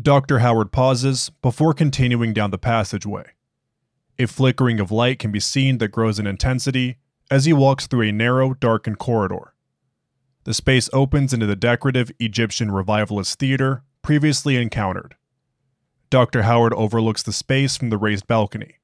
Dr. 0.00 0.38
Howard 0.38 0.72
pauses 0.72 1.30
before 1.42 1.74
continuing 1.74 2.32
down 2.32 2.52
the 2.52 2.56
passageway. 2.56 3.32
A 4.18 4.28
flickering 4.28 4.80
of 4.80 4.90
light 4.90 5.18
can 5.18 5.30
be 5.30 5.40
seen 5.40 5.76
that 5.76 5.88
grows 5.88 6.18
in 6.18 6.26
intensity 6.26 6.96
as 7.30 7.44
he 7.44 7.52
walks 7.52 7.86
through 7.86 8.08
a 8.08 8.12
narrow, 8.12 8.54
darkened 8.54 8.98
corridor. 8.98 9.51
The 10.44 10.54
space 10.54 10.90
opens 10.92 11.32
into 11.32 11.46
the 11.46 11.56
decorative 11.56 12.10
Egyptian 12.18 12.70
revivalist 12.70 13.38
theater 13.38 13.84
previously 14.02 14.56
encountered. 14.56 15.14
Dr. 16.10 16.42
Howard 16.42 16.74
overlooks 16.74 17.22
the 17.22 17.32
space 17.32 17.76
from 17.76 17.90
the 17.90 17.96
raised 17.96 18.26
balcony. 18.26 18.76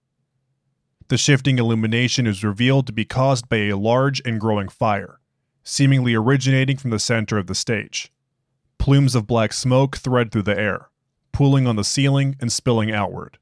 The 1.08 1.18
shifting 1.18 1.58
illumination 1.58 2.26
is 2.26 2.44
revealed 2.44 2.86
to 2.86 2.92
be 2.92 3.04
caused 3.04 3.48
by 3.48 3.56
a 3.56 3.76
large 3.76 4.22
and 4.24 4.40
growing 4.40 4.68
fire, 4.68 5.20
seemingly 5.64 6.14
originating 6.14 6.76
from 6.76 6.90
the 6.90 6.98
center 6.98 7.38
of 7.38 7.46
the 7.46 7.54
stage. 7.54 8.12
Plumes 8.78 9.14
of 9.14 9.26
black 9.26 9.52
smoke 9.52 9.96
thread 9.96 10.30
through 10.30 10.42
the 10.42 10.58
air, 10.58 10.90
pooling 11.32 11.66
on 11.66 11.76
the 11.76 11.84
ceiling 11.84 12.36
and 12.40 12.52
spilling 12.52 12.92
outward. 12.92 13.38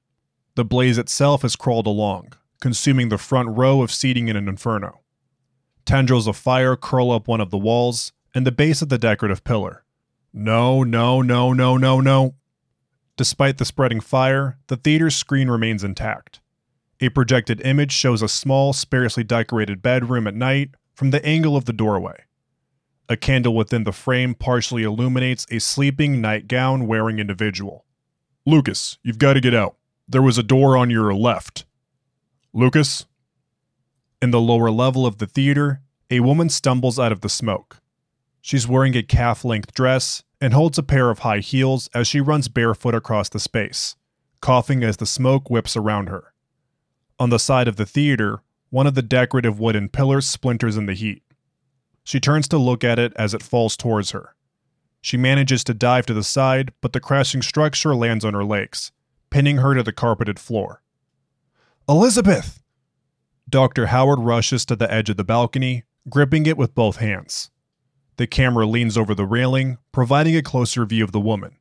The 0.55 0.65
blaze 0.65 0.97
itself 0.97 1.43
has 1.43 1.55
crawled 1.55 1.87
along, 1.87 2.33
consuming 2.61 3.11
the 3.11 3.19
front 3.19 3.57
row 3.57 3.83
of 3.83 3.93
seating 3.93 4.29
in 4.29 4.37
an 4.37 4.49
inferno. 4.49 5.01
Tendrils 5.87 6.27
of 6.27 6.37
fire 6.37 6.77
curl 6.77 7.13
up 7.13 7.29
one 7.29 7.41
of 7.41 7.51
the 7.51 7.57
walls 7.57 8.13
and 8.35 8.47
the 8.47 8.53
base 8.53 8.83
of 8.83 8.89
the 8.89 8.99
decorative 8.99 9.45
pillar. 9.45 9.85
No, 10.33 10.83
no, 10.83 11.23
no, 11.23 11.53
no, 11.53 11.77
no, 11.77 12.01
no. 12.01 12.35
Despite 13.17 13.57
the 13.57 13.65
spreading 13.65 14.01
fire, 14.01 14.59
the 14.67 14.77
theater's 14.77 15.17
screen 15.17 15.49
remains 15.49 15.83
intact. 15.83 16.41
A 17.01 17.09
projected 17.09 17.61
image 17.61 17.93
shows 17.93 18.21
a 18.21 18.29
small, 18.29 18.73
sparsely 18.73 19.23
decorated 19.23 19.81
bedroom 19.81 20.27
at 20.27 20.35
night 20.35 20.71
from 20.93 21.13
the 21.13 21.25
angle 21.25 21.57
of 21.57 21.67
the 21.67 21.73
doorway. 21.73 22.25
A 23.09 23.17
candle 23.17 23.55
within 23.55 23.85
the 23.85 23.93
frame 23.93 24.35
partially 24.35 24.83
illuminates 24.83 25.47
a 25.51 25.61
sleeping 25.61 26.21
nightgown 26.21 26.89
wearing 26.89 27.21
individual. 27.21 27.85
Lucas, 28.45 28.99
you've 29.05 29.19
got 29.19 29.35
to 29.35 29.41
get 29.41 29.55
out. 29.55 29.77
There 30.09 30.23
was 30.23 30.37
a 30.37 30.43
door 30.43 30.77
on 30.77 30.91
your 30.91 31.15
left. 31.15 31.65
Lucas? 32.53 33.07
In 34.23 34.31
the 34.31 34.41
lower 34.41 34.71
level 34.71 35.05
of 35.05 35.19
the 35.19 35.27
theater, 35.27 35.83
a 36.11 36.21
woman 36.21 36.49
stumbles 36.49 36.99
out 36.99 37.13
of 37.13 37.21
the 37.21 37.29
smoke. 37.29 37.81
She's 38.41 38.67
wearing 38.67 38.97
a 38.97 39.03
calf 39.03 39.45
length 39.45 39.75
dress 39.75 40.23
and 40.41 40.55
holds 40.55 40.79
a 40.79 40.83
pair 40.83 41.11
of 41.11 41.21
high 41.21 41.41
heels 41.41 41.91
as 41.95 42.07
she 42.07 42.21
runs 42.21 42.49
barefoot 42.49 42.95
across 42.95 43.29
the 43.29 43.41
space, 43.41 43.97
coughing 44.41 44.83
as 44.83 44.97
the 44.97 45.07
smoke 45.07 45.51
whips 45.51 45.77
around 45.77 46.09
her. 46.09 46.33
On 47.19 47.31
the 47.31 47.39
side 47.39 47.69
of 47.69 47.77
the 47.77 47.87
theater, 47.87 48.41
one 48.71 48.87
of 48.87 48.95
the 48.95 49.03
decorative 49.03 49.61
wooden 49.61 49.89
pillars 49.89 50.27
splinters 50.27 50.77
in 50.77 50.87
the 50.87 50.95
heat. 50.95 51.23
She 52.05 52.21
turns 52.21 52.49
to 52.49 52.59
look 52.59 52.85
at 52.85 52.99
it 52.99 53.13
as 53.17 53.35
it 53.35 53.43
falls 53.43 53.77
towards 53.77 54.13
her. 54.13 54.35
She 55.03 55.17
manages 55.17 55.63
to 55.65 55.75
dive 55.75 56.07
to 56.07 56.15
the 56.15 56.25
side, 56.25 56.73
but 56.81 56.93
the 56.93 57.01
crashing 57.01 57.43
structure 57.43 57.95
lands 57.95 58.25
on 58.25 58.35
her 58.35 58.45
legs, 58.45 58.93
pinning 59.31 59.59
her 59.59 59.75
to 59.75 59.83
the 59.83 59.93
carpeted 59.93 60.39
floor. 60.39 60.83
Elizabeth! 61.89 62.63
Dr. 63.49 63.87
Howard 63.87 64.19
rushes 64.19 64.65
to 64.67 64.77
the 64.77 64.93
edge 64.93 65.09
of 65.09 65.17
the 65.17 65.25
balcony, 65.25 65.85
gripping 66.09 66.47
it 66.47 66.57
with 66.57 66.75
both 66.75 66.97
hands. 66.97 67.51
The 68.17 68.27
camera 68.27 68.67
leans 68.67 68.99
over 68.99 69.15
the 69.15 69.25
railing, 69.25 69.79
providing 69.93 70.37
a 70.37 70.43
closer 70.43 70.85
view 70.85 71.05
of 71.05 71.13
the 71.13 71.21
woman, 71.21 71.57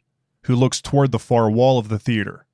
who 0.45 0.56
looks 0.56 0.82
toward 0.82 1.12
the 1.12 1.19
far 1.19 1.50
wall 1.52 1.78
of 1.78 1.89
the 1.89 2.00
theater. 2.00 2.48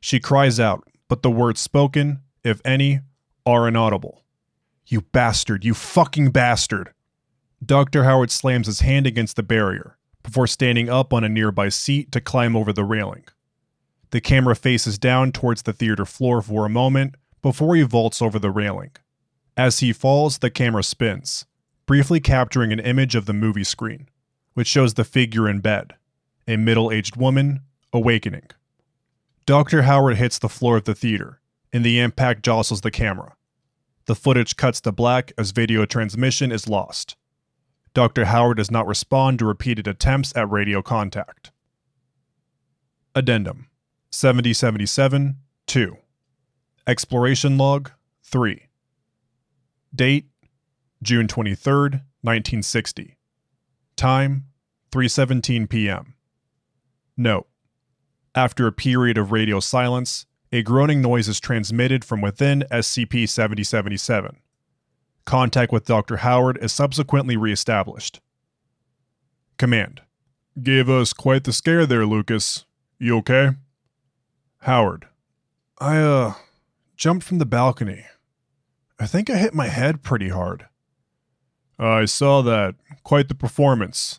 She 0.00 0.20
cries 0.20 0.60
out, 0.60 0.86
but 1.08 1.22
the 1.22 1.30
words 1.30 1.60
spoken, 1.60 2.20
if 2.44 2.60
any, 2.64 3.00
are 3.46 3.66
inaudible. 3.66 4.24
You 4.86 5.00
bastard, 5.00 5.64
you 5.64 5.72
fucking 5.72 6.30
bastard! 6.30 6.92
Dr. 7.64 8.04
Howard 8.04 8.30
slams 8.30 8.66
his 8.66 8.80
hand 8.80 9.06
against 9.06 9.36
the 9.36 9.42
barrier 9.42 9.96
before 10.22 10.46
standing 10.46 10.90
up 10.90 11.12
on 11.12 11.24
a 11.24 11.28
nearby 11.28 11.70
seat 11.70 12.12
to 12.12 12.20
climb 12.20 12.54
over 12.54 12.72
the 12.72 12.84
railing. 12.84 13.24
The 14.10 14.20
camera 14.20 14.54
faces 14.54 14.98
down 14.98 15.32
towards 15.32 15.62
the 15.62 15.72
theater 15.72 16.04
floor 16.04 16.42
for 16.42 16.66
a 16.66 16.70
moment 16.70 17.14
before 17.42 17.76
he 17.76 17.82
vaults 17.82 18.20
over 18.20 18.38
the 18.38 18.50
railing. 18.50 18.90
As 19.56 19.80
he 19.80 19.92
falls, 19.92 20.38
the 20.38 20.50
camera 20.50 20.84
spins, 20.84 21.46
briefly 21.86 22.20
capturing 22.20 22.72
an 22.72 22.80
image 22.80 23.14
of 23.14 23.26
the 23.26 23.32
movie 23.32 23.64
screen, 23.64 24.08
which 24.54 24.68
shows 24.68 24.94
the 24.94 25.04
figure 25.04 25.48
in 25.48 25.60
bed, 25.60 25.94
a 26.46 26.56
middle 26.56 26.92
aged 26.92 27.16
woman, 27.16 27.60
awakening. 27.92 28.48
Dr. 29.46 29.82
Howard 29.82 30.16
hits 30.16 30.38
the 30.38 30.48
floor 30.48 30.76
of 30.76 30.84
the 30.84 30.94
theater, 30.94 31.40
and 31.72 31.84
the 31.84 32.00
impact 32.00 32.44
jostles 32.44 32.82
the 32.82 32.90
camera. 32.90 33.34
The 34.06 34.14
footage 34.14 34.56
cuts 34.56 34.80
to 34.82 34.92
black 34.92 35.32
as 35.36 35.50
video 35.50 35.84
transmission 35.84 36.52
is 36.52 36.68
lost. 36.68 37.16
Dr. 37.94 38.26
Howard 38.26 38.58
does 38.58 38.70
not 38.70 38.86
respond 38.86 39.38
to 39.38 39.44
repeated 39.44 39.86
attempts 39.86 40.32
at 40.36 40.50
radio 40.50 40.82
contact. 40.82 41.50
Addendum 43.14 43.68
7077 44.10 45.36
2. 45.66 45.96
Exploration 46.88 47.58
Log 47.58 47.90
3. 48.22 48.62
Date 49.94 50.24
June 51.02 51.28
23, 51.28 52.00
1960. 52.22 53.18
Time 53.94 54.46
3:17 54.90 55.68
p.m. 55.68 56.14
Note: 57.14 57.46
After 58.34 58.66
a 58.66 58.72
period 58.72 59.18
of 59.18 59.32
radio 59.32 59.60
silence, 59.60 60.24
a 60.50 60.62
groaning 60.62 61.02
noise 61.02 61.28
is 61.28 61.40
transmitted 61.40 62.06
from 62.06 62.22
within 62.22 62.64
SCP-7077. 62.72 64.36
Contact 65.26 65.70
with 65.70 65.84
Dr. 65.84 66.16
Howard 66.16 66.56
is 66.62 66.72
subsequently 66.72 67.36
reestablished. 67.36 68.20
Command: 69.58 70.00
Gave 70.62 70.88
us 70.88 71.12
quite 71.12 71.44
the 71.44 71.52
scare 71.52 71.84
there, 71.84 72.06
Lucas. 72.06 72.64
You 72.98 73.18
okay? 73.18 73.50
Howard: 74.60 75.06
I 75.78 75.98
uh 75.98 76.32
jumped 76.98 77.24
from 77.24 77.38
the 77.38 77.46
balcony. 77.46 78.04
I 78.98 79.06
think 79.06 79.30
I 79.30 79.36
hit 79.36 79.54
my 79.54 79.68
head 79.68 80.02
pretty 80.02 80.30
hard. 80.30 80.66
I 81.78 82.06
saw 82.06 82.42
that. 82.42 82.74
Quite 83.04 83.28
the 83.28 83.36
performance. 83.36 84.18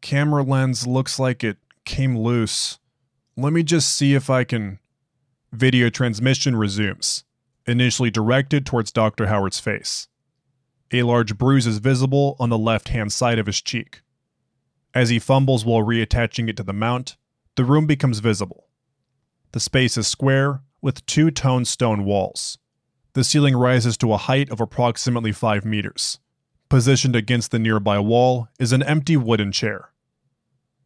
Camera 0.00 0.42
lens 0.42 0.86
looks 0.86 1.18
like 1.18 1.44
it 1.44 1.58
came 1.84 2.18
loose. 2.18 2.78
Let 3.36 3.52
me 3.52 3.62
just 3.62 3.94
see 3.94 4.14
if 4.14 4.30
I 4.30 4.42
can. 4.42 4.78
Video 5.52 5.90
transmission 5.90 6.56
resumes, 6.56 7.24
initially 7.66 8.10
directed 8.10 8.64
towards 8.64 8.90
Dr. 8.90 9.26
Howard's 9.26 9.60
face. 9.60 10.08
A 10.92 11.02
large 11.02 11.36
bruise 11.36 11.66
is 11.66 11.78
visible 11.78 12.36
on 12.38 12.48
the 12.48 12.58
left 12.58 12.88
hand 12.88 13.12
side 13.12 13.38
of 13.38 13.46
his 13.46 13.60
cheek. 13.60 14.00
As 14.94 15.10
he 15.10 15.18
fumbles 15.18 15.64
while 15.64 15.84
reattaching 15.84 16.48
it 16.48 16.56
to 16.56 16.62
the 16.62 16.72
mount, 16.72 17.16
the 17.54 17.64
room 17.64 17.86
becomes 17.86 18.20
visible. 18.20 18.68
The 19.52 19.60
space 19.60 19.96
is 19.96 20.06
square, 20.08 20.62
with 20.80 21.04
two 21.06 21.30
toned 21.30 21.68
stone 21.68 22.04
walls. 22.04 22.58
The 23.14 23.24
ceiling 23.24 23.56
rises 23.56 23.96
to 23.98 24.12
a 24.12 24.18
height 24.18 24.50
of 24.50 24.60
approximately 24.60 25.32
5 25.32 25.64
meters. 25.64 26.18
Positioned 26.68 27.16
against 27.16 27.50
the 27.50 27.58
nearby 27.58 27.98
wall 27.98 28.48
is 28.58 28.72
an 28.72 28.82
empty 28.82 29.16
wooden 29.16 29.52
chair. 29.52 29.90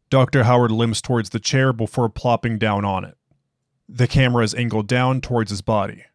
Dr. 0.09 0.43
Howard 0.43 0.71
limps 0.71 1.01
towards 1.01 1.31
the 1.31 1.39
chair 1.39 1.73
before 1.73 2.09
plopping 2.09 2.57
down 2.57 2.85
on 2.85 3.03
it. 3.03 3.17
The 3.89 4.07
camera 4.07 4.43
is 4.43 4.55
angled 4.55 4.87
down 4.87 5.21
towards 5.21 5.49
his 5.49 5.61
body. 5.61 6.05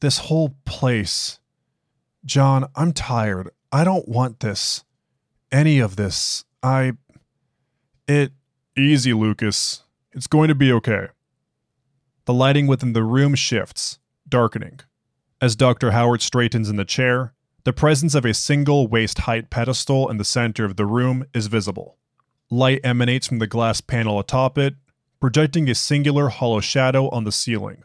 This 0.00 0.18
whole 0.18 0.56
place. 0.64 1.40
John, 2.24 2.66
I'm 2.74 2.92
tired. 2.92 3.50
I 3.70 3.84
don't 3.84 4.08
want 4.08 4.40
this. 4.40 4.84
Any 5.50 5.78
of 5.78 5.96
this. 5.96 6.44
I. 6.62 6.92
It. 8.08 8.32
Easy, 8.76 9.12
Lucas. 9.12 9.84
It's 10.12 10.26
going 10.26 10.48
to 10.48 10.54
be 10.54 10.72
okay. 10.72 11.08
The 12.24 12.34
lighting 12.34 12.68
within 12.68 12.92
the 12.92 13.02
room 13.02 13.34
shifts, 13.34 13.98
darkening. 14.28 14.80
As 15.40 15.56
Dr. 15.56 15.90
Howard 15.90 16.22
straightens 16.22 16.68
in 16.68 16.76
the 16.76 16.84
chair, 16.84 17.34
the 17.64 17.72
presence 17.72 18.14
of 18.14 18.24
a 18.24 18.32
single 18.32 18.86
waist 18.86 19.20
height 19.20 19.50
pedestal 19.50 20.08
in 20.08 20.18
the 20.18 20.24
center 20.24 20.64
of 20.64 20.76
the 20.76 20.86
room 20.86 21.24
is 21.34 21.48
visible. 21.48 21.96
Light 22.48 22.80
emanates 22.84 23.26
from 23.26 23.40
the 23.40 23.46
glass 23.46 23.80
panel 23.80 24.20
atop 24.20 24.56
it, 24.56 24.74
projecting 25.20 25.68
a 25.68 25.74
singular 25.74 26.28
hollow 26.28 26.60
shadow 26.60 27.08
on 27.10 27.24
the 27.24 27.32
ceiling. 27.32 27.82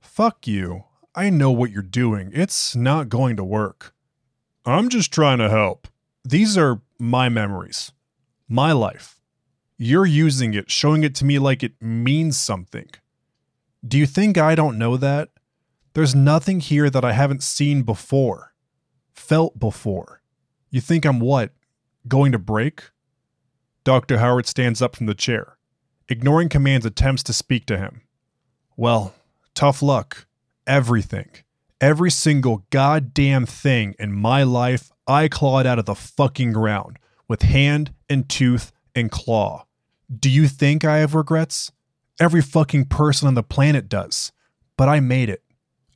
Fuck 0.00 0.46
you. 0.46 0.84
I 1.14 1.30
know 1.30 1.50
what 1.50 1.70
you're 1.70 1.82
doing. 1.82 2.30
It's 2.32 2.76
not 2.76 3.08
going 3.08 3.36
to 3.36 3.44
work. 3.44 3.92
I'm 4.64 4.88
just 4.88 5.12
trying 5.12 5.38
to 5.38 5.48
help. 5.48 5.88
These 6.24 6.56
are 6.58 6.80
my 6.98 7.28
memories, 7.28 7.90
my 8.48 8.70
life. 8.70 9.20
You're 9.78 10.06
using 10.06 10.54
it, 10.54 10.70
showing 10.70 11.02
it 11.02 11.14
to 11.16 11.24
me 11.24 11.38
like 11.38 11.62
it 11.62 11.80
means 11.80 12.36
something. 12.36 12.88
Do 13.86 13.98
you 13.98 14.06
think 14.06 14.36
I 14.36 14.54
don't 14.54 14.78
know 14.78 14.96
that? 14.96 15.30
There's 15.94 16.14
nothing 16.14 16.60
here 16.60 16.90
that 16.90 17.04
I 17.04 17.12
haven't 17.12 17.42
seen 17.42 17.82
before 17.82 18.48
felt 19.18 19.58
before. 19.58 20.22
You 20.70 20.80
think 20.80 21.04
I'm 21.04 21.20
what? 21.20 21.50
Going 22.06 22.32
to 22.32 22.38
break? 22.38 22.84
Dr. 23.84 24.18
Howard 24.18 24.46
stands 24.46 24.80
up 24.80 24.96
from 24.96 25.06
the 25.06 25.14
chair, 25.14 25.58
ignoring 26.08 26.48
Command's 26.48 26.86
attempts 26.86 27.22
to 27.24 27.32
speak 27.32 27.66
to 27.66 27.76
him. 27.76 28.02
Well, 28.76 29.14
tough 29.54 29.82
luck. 29.82 30.26
Everything. 30.66 31.28
Every 31.80 32.10
single 32.10 32.64
goddamn 32.70 33.46
thing 33.46 33.94
in 33.98 34.12
my 34.12 34.42
life 34.42 34.90
I 35.06 35.28
clawed 35.28 35.66
out 35.66 35.78
of 35.78 35.86
the 35.86 35.94
fucking 35.94 36.52
ground 36.52 36.98
with 37.28 37.42
hand 37.42 37.94
and 38.08 38.28
tooth 38.28 38.72
and 38.94 39.10
claw. 39.10 39.64
Do 40.14 40.30
you 40.30 40.48
think 40.48 40.84
I 40.84 40.98
have 40.98 41.14
regrets? 41.14 41.72
Every 42.20 42.42
fucking 42.42 42.86
person 42.86 43.28
on 43.28 43.34
the 43.34 43.42
planet 43.42 43.88
does. 43.88 44.32
But 44.76 44.88
I 44.88 45.00
made 45.00 45.28
it. 45.28 45.42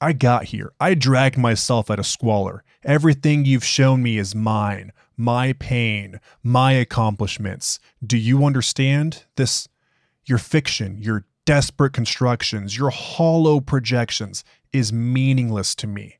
I 0.00 0.12
got 0.12 0.44
here. 0.46 0.72
I 0.80 0.94
dragged 0.94 1.38
myself 1.38 1.90
out 1.90 1.98
of 1.98 2.06
squalor. 2.06 2.64
Everything 2.84 3.44
you've 3.44 3.64
shown 3.64 4.02
me 4.02 4.18
is 4.18 4.34
mine, 4.34 4.92
my 5.16 5.52
pain, 5.54 6.20
my 6.42 6.72
accomplishments. 6.72 7.78
Do 8.04 8.18
you 8.18 8.44
understand? 8.44 9.24
This, 9.36 9.68
your 10.24 10.38
fiction, 10.38 10.98
your 10.98 11.26
desperate 11.44 11.92
constructions, 11.92 12.76
your 12.76 12.90
hollow 12.90 13.60
projections 13.60 14.42
is 14.72 14.92
meaningless 14.92 15.74
to 15.76 15.86
me. 15.86 16.18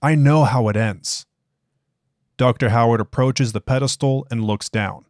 I 0.00 0.14
know 0.14 0.44
how 0.44 0.68
it 0.68 0.76
ends. 0.76 1.26
Dr. 2.36 2.68
Howard 2.68 3.00
approaches 3.00 3.52
the 3.52 3.60
pedestal 3.60 4.26
and 4.30 4.44
looks 4.44 4.68
down. 4.68 5.04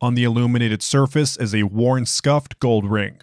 On 0.00 0.14
the 0.14 0.22
illuminated 0.22 0.80
surface 0.80 1.36
is 1.36 1.52
a 1.52 1.64
worn, 1.64 2.06
scuffed 2.06 2.60
gold 2.60 2.88
ring. 2.88 3.20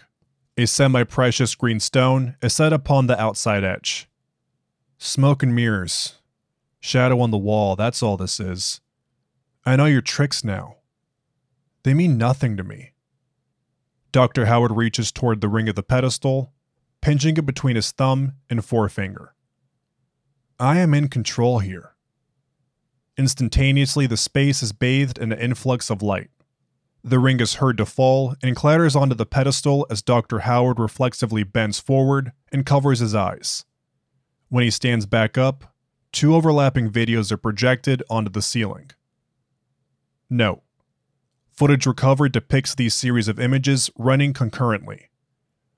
A 0.58 0.66
semi 0.66 1.04
precious 1.04 1.54
green 1.54 1.80
stone 1.80 2.36
is 2.40 2.54
set 2.54 2.72
upon 2.72 3.06
the 3.06 3.20
outside 3.20 3.62
edge. 3.62 4.08
Smoke 4.96 5.42
and 5.42 5.54
mirrors. 5.54 6.14
Shadow 6.80 7.20
on 7.20 7.30
the 7.30 7.36
wall, 7.36 7.76
that's 7.76 8.02
all 8.02 8.16
this 8.16 8.40
is. 8.40 8.80
I 9.66 9.76
know 9.76 9.84
your 9.84 10.00
tricks 10.00 10.42
now. 10.42 10.76
They 11.82 11.92
mean 11.92 12.16
nothing 12.16 12.56
to 12.56 12.64
me. 12.64 12.92
Dr. 14.12 14.46
Howard 14.46 14.72
reaches 14.72 15.12
toward 15.12 15.42
the 15.42 15.48
ring 15.48 15.68
of 15.68 15.74
the 15.74 15.82
pedestal, 15.82 16.54
pinching 17.02 17.36
it 17.36 17.44
between 17.44 17.76
his 17.76 17.90
thumb 17.90 18.32
and 18.48 18.64
forefinger. 18.64 19.34
I 20.58 20.78
am 20.78 20.94
in 20.94 21.08
control 21.08 21.58
here. 21.58 21.96
Instantaneously, 23.18 24.06
the 24.06 24.16
space 24.16 24.62
is 24.62 24.72
bathed 24.72 25.18
in 25.18 25.32
an 25.32 25.38
influx 25.38 25.90
of 25.90 26.00
light. 26.00 26.30
The 27.06 27.20
ring 27.20 27.38
is 27.38 27.54
heard 27.54 27.76
to 27.76 27.86
fall 27.86 28.34
and 28.42 28.56
clatters 28.56 28.96
onto 28.96 29.14
the 29.14 29.24
pedestal 29.24 29.86
as 29.88 30.02
Dr. 30.02 30.40
Howard 30.40 30.80
reflexively 30.80 31.44
bends 31.44 31.78
forward 31.78 32.32
and 32.50 32.66
covers 32.66 32.98
his 32.98 33.14
eyes. 33.14 33.64
When 34.48 34.64
he 34.64 34.72
stands 34.72 35.06
back 35.06 35.38
up, 35.38 35.72
two 36.10 36.34
overlapping 36.34 36.90
videos 36.90 37.30
are 37.30 37.36
projected 37.36 38.02
onto 38.10 38.28
the 38.28 38.42
ceiling. 38.42 38.90
Note 40.28 40.62
Footage 41.52 41.86
recovered 41.86 42.32
depicts 42.32 42.74
these 42.74 42.92
series 42.92 43.28
of 43.28 43.38
images 43.38 43.88
running 43.96 44.32
concurrently. 44.32 45.08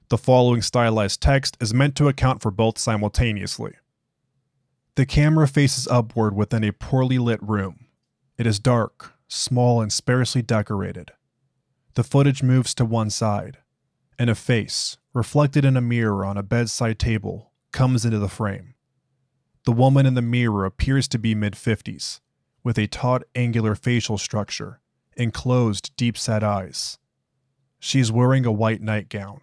The 0.08 0.16
following 0.16 0.62
stylized 0.62 1.20
text 1.20 1.58
is 1.60 1.74
meant 1.74 1.94
to 1.96 2.08
account 2.08 2.40
for 2.40 2.50
both 2.50 2.78
simultaneously. 2.78 3.74
The 4.94 5.04
camera 5.04 5.46
faces 5.46 5.86
upward 5.88 6.34
within 6.34 6.64
a 6.64 6.72
poorly 6.72 7.18
lit 7.18 7.42
room. 7.42 7.88
It 8.38 8.46
is 8.46 8.58
dark, 8.58 9.12
small, 9.28 9.82
and 9.82 9.92
sparsely 9.92 10.40
decorated. 10.40 11.12
The 11.98 12.04
footage 12.04 12.44
moves 12.44 12.74
to 12.74 12.84
one 12.84 13.10
side, 13.10 13.58
and 14.20 14.30
a 14.30 14.36
face, 14.36 14.98
reflected 15.12 15.64
in 15.64 15.76
a 15.76 15.80
mirror 15.80 16.24
on 16.24 16.36
a 16.36 16.44
bedside 16.44 16.96
table, 16.96 17.50
comes 17.72 18.04
into 18.04 18.20
the 18.20 18.28
frame. 18.28 18.74
The 19.64 19.72
woman 19.72 20.06
in 20.06 20.14
the 20.14 20.22
mirror 20.22 20.64
appears 20.64 21.08
to 21.08 21.18
be 21.18 21.34
mid 21.34 21.54
50s, 21.54 22.20
with 22.62 22.78
a 22.78 22.86
taut, 22.86 23.24
angular 23.34 23.74
facial 23.74 24.16
structure 24.16 24.80
and 25.16 25.34
closed, 25.34 25.90
deep 25.96 26.16
set 26.16 26.44
eyes. 26.44 26.98
She 27.80 27.98
is 27.98 28.12
wearing 28.12 28.46
a 28.46 28.52
white 28.52 28.80
nightgown. 28.80 29.40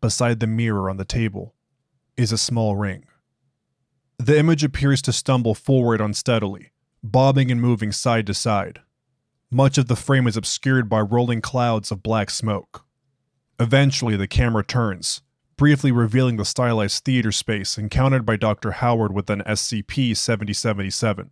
Beside 0.00 0.40
the 0.40 0.48
mirror 0.48 0.90
on 0.90 0.96
the 0.96 1.04
table 1.04 1.54
is 2.16 2.32
a 2.32 2.38
small 2.38 2.74
ring. 2.74 3.04
The 4.18 4.36
image 4.36 4.64
appears 4.64 5.00
to 5.02 5.12
stumble 5.12 5.54
forward 5.54 6.00
unsteadily, 6.00 6.72
bobbing 7.04 7.52
and 7.52 7.60
moving 7.60 7.92
side 7.92 8.26
to 8.26 8.34
side. 8.34 8.80
Much 9.50 9.78
of 9.78 9.88
the 9.88 9.96
frame 9.96 10.26
is 10.26 10.36
obscured 10.36 10.90
by 10.90 11.00
rolling 11.00 11.40
clouds 11.40 11.90
of 11.90 12.02
black 12.02 12.28
smoke. 12.28 12.84
Eventually, 13.58 14.14
the 14.14 14.28
camera 14.28 14.62
turns, 14.62 15.22
briefly 15.56 15.90
revealing 15.90 16.36
the 16.36 16.44
stylized 16.44 17.02
theater 17.02 17.32
space 17.32 17.78
encountered 17.78 18.26
by 18.26 18.36
Dr. 18.36 18.72
Howard 18.72 19.14
with 19.14 19.30
an 19.30 19.40
SCP 19.46 20.14
7077. 20.14 21.30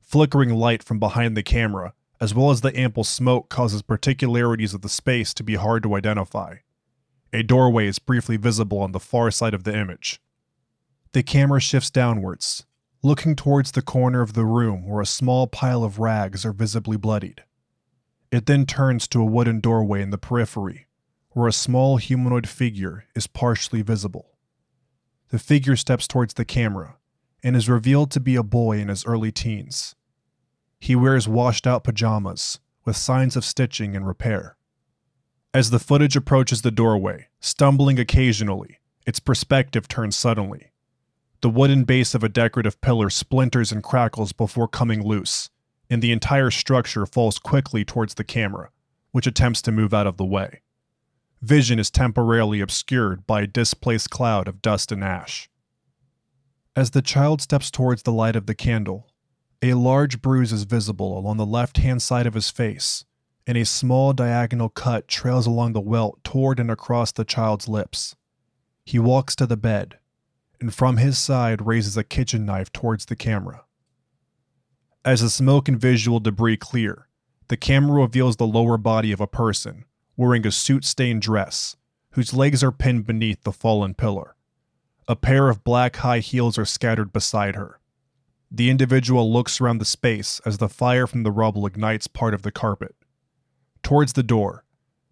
Flickering 0.00 0.54
light 0.54 0.84
from 0.84 1.00
behind 1.00 1.36
the 1.36 1.42
camera, 1.42 1.92
as 2.20 2.32
well 2.32 2.52
as 2.52 2.60
the 2.60 2.76
ample 2.78 3.02
smoke, 3.02 3.48
causes 3.48 3.82
particularities 3.82 4.72
of 4.72 4.82
the 4.82 4.88
space 4.88 5.34
to 5.34 5.42
be 5.42 5.56
hard 5.56 5.82
to 5.82 5.96
identify. 5.96 6.58
A 7.32 7.42
doorway 7.42 7.88
is 7.88 7.98
briefly 7.98 8.36
visible 8.36 8.78
on 8.78 8.92
the 8.92 9.00
far 9.00 9.32
side 9.32 9.54
of 9.54 9.64
the 9.64 9.76
image. 9.76 10.20
The 11.10 11.24
camera 11.24 11.60
shifts 11.60 11.90
downwards, 11.90 12.64
looking 13.04 13.36
towards 13.36 13.72
the 13.72 13.82
corner 13.82 14.22
of 14.22 14.32
the 14.32 14.46
room 14.46 14.88
where 14.88 15.02
a 15.02 15.06
small 15.06 15.46
pile 15.46 15.84
of 15.84 15.98
rags 15.98 16.46
are 16.46 16.54
visibly 16.54 16.96
bloodied. 16.96 17.44
It 18.32 18.46
then 18.46 18.64
turns 18.64 19.06
to 19.08 19.20
a 19.20 19.26
wooden 19.26 19.60
doorway 19.60 20.00
in 20.00 20.08
the 20.08 20.16
periphery, 20.16 20.86
where 21.32 21.46
a 21.46 21.52
small 21.52 21.98
humanoid 21.98 22.48
figure 22.48 23.04
is 23.14 23.26
partially 23.26 23.82
visible. 23.82 24.38
The 25.28 25.38
figure 25.38 25.76
steps 25.76 26.08
towards 26.08 26.32
the 26.32 26.46
camera 26.46 26.96
and 27.42 27.54
is 27.54 27.68
revealed 27.68 28.10
to 28.12 28.20
be 28.20 28.36
a 28.36 28.42
boy 28.42 28.78
in 28.78 28.88
his 28.88 29.04
early 29.04 29.30
teens. 29.30 29.94
He 30.80 30.96
wears 30.96 31.28
washed 31.28 31.66
out 31.66 31.84
pajamas 31.84 32.58
with 32.86 32.96
signs 32.96 33.36
of 33.36 33.44
stitching 33.44 33.94
and 33.94 34.06
repair. 34.06 34.56
As 35.52 35.68
the 35.68 35.78
footage 35.78 36.16
approaches 36.16 36.62
the 36.62 36.70
doorway, 36.70 37.28
stumbling 37.38 37.98
occasionally, 37.98 38.78
its 39.06 39.20
perspective 39.20 39.88
turns 39.88 40.16
suddenly 40.16 40.70
the 41.44 41.50
wooden 41.50 41.84
base 41.84 42.14
of 42.14 42.24
a 42.24 42.28
decorative 42.30 42.80
pillar 42.80 43.10
splinters 43.10 43.70
and 43.70 43.82
crackles 43.82 44.32
before 44.32 44.66
coming 44.66 45.06
loose, 45.06 45.50
and 45.90 46.00
the 46.00 46.10
entire 46.10 46.50
structure 46.50 47.04
falls 47.04 47.38
quickly 47.38 47.84
towards 47.84 48.14
the 48.14 48.24
camera, 48.24 48.70
which 49.12 49.26
attempts 49.26 49.60
to 49.60 49.70
move 49.70 49.92
out 49.92 50.06
of 50.06 50.16
the 50.16 50.24
way. 50.24 50.62
Vision 51.42 51.78
is 51.78 51.90
temporarily 51.90 52.62
obscured 52.62 53.26
by 53.26 53.42
a 53.42 53.46
displaced 53.46 54.08
cloud 54.08 54.48
of 54.48 54.62
dust 54.62 54.90
and 54.90 55.04
ash. 55.04 55.50
As 56.74 56.92
the 56.92 57.02
child 57.02 57.42
steps 57.42 57.70
towards 57.70 58.04
the 58.04 58.12
light 58.12 58.36
of 58.36 58.46
the 58.46 58.54
candle, 58.54 59.06
a 59.60 59.74
large 59.74 60.22
bruise 60.22 60.50
is 60.50 60.64
visible 60.64 61.18
along 61.18 61.36
the 61.36 61.44
left 61.44 61.76
hand 61.76 62.00
side 62.00 62.26
of 62.26 62.32
his 62.32 62.48
face, 62.48 63.04
and 63.46 63.58
a 63.58 63.66
small 63.66 64.14
diagonal 64.14 64.70
cut 64.70 65.08
trails 65.08 65.46
along 65.46 65.74
the 65.74 65.80
welt 65.82 66.24
toward 66.24 66.58
and 66.58 66.70
across 66.70 67.12
the 67.12 67.22
child's 67.22 67.68
lips. 67.68 68.16
He 68.86 68.98
walks 68.98 69.36
to 69.36 69.44
the 69.44 69.58
bed, 69.58 69.98
and 70.60 70.74
from 70.74 70.96
his 70.96 71.18
side 71.18 71.66
raises 71.66 71.96
a 71.96 72.04
kitchen 72.04 72.44
knife 72.46 72.72
towards 72.72 73.06
the 73.06 73.16
camera. 73.16 73.64
As 75.04 75.20
the 75.20 75.30
smoke 75.30 75.68
and 75.68 75.78
visual 75.80 76.20
debris 76.20 76.56
clear, 76.56 77.08
the 77.48 77.56
camera 77.56 78.00
reveals 78.02 78.36
the 78.36 78.46
lower 78.46 78.78
body 78.78 79.12
of 79.12 79.20
a 79.20 79.26
person 79.26 79.84
wearing 80.16 80.46
a 80.46 80.50
suit 80.50 80.84
stained 80.84 81.22
dress, 81.22 81.76
whose 82.12 82.32
legs 82.32 82.62
are 82.62 82.72
pinned 82.72 83.06
beneath 83.06 83.42
the 83.42 83.52
fallen 83.52 83.94
pillar. 83.94 84.36
A 85.08 85.16
pair 85.16 85.48
of 85.48 85.64
black 85.64 85.96
high 85.96 86.20
heels 86.20 86.56
are 86.56 86.64
scattered 86.64 87.12
beside 87.12 87.56
her. 87.56 87.80
The 88.50 88.70
individual 88.70 89.32
looks 89.32 89.60
around 89.60 89.78
the 89.78 89.84
space 89.84 90.40
as 90.46 90.58
the 90.58 90.68
fire 90.68 91.06
from 91.06 91.24
the 91.24 91.32
rubble 91.32 91.66
ignites 91.66 92.06
part 92.06 92.32
of 92.32 92.42
the 92.42 92.52
carpet. 92.52 92.94
Towards 93.82 94.12
the 94.12 94.22
door, 94.22 94.64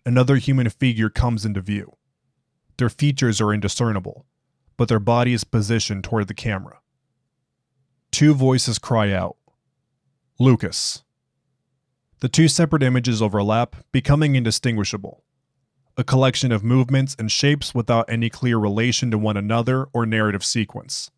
another 0.07 0.37
human 0.37 0.70
figure 0.70 1.11
comes 1.11 1.44
into 1.44 1.61
view. 1.61 1.96
Their 2.78 2.88
features 2.88 3.40
are 3.40 3.52
indiscernible, 3.52 4.24
but 4.83 4.88
their 4.88 4.99
body 4.99 5.33
is 5.33 5.45
positioned 5.45 6.03
toward 6.03 6.27
the 6.27 6.35
camera. 6.35 6.81
Two 8.11 8.35
voices 8.35 8.81
cry 8.81 9.12
out 9.12 9.37
Lucas. 10.40 11.05
The 12.18 12.29
two 12.29 12.49
separate 12.49 12.83
images 12.83 13.23
overlap, 13.23 13.77
becoming 13.92 14.35
indistinguishable. 14.35 15.23
A 15.97 16.03
collection 16.03 16.51
of 16.51 16.64
movements 16.64 17.14
and 17.16 17.31
shapes 17.31 17.73
without 17.73 18.11
any 18.11 18.29
clear 18.29 18.59
relation 18.59 19.12
to 19.12 19.18
one 19.18 19.37
another 19.37 19.87
or 19.92 20.05
narrative 20.05 20.45
sequence. 20.45 21.12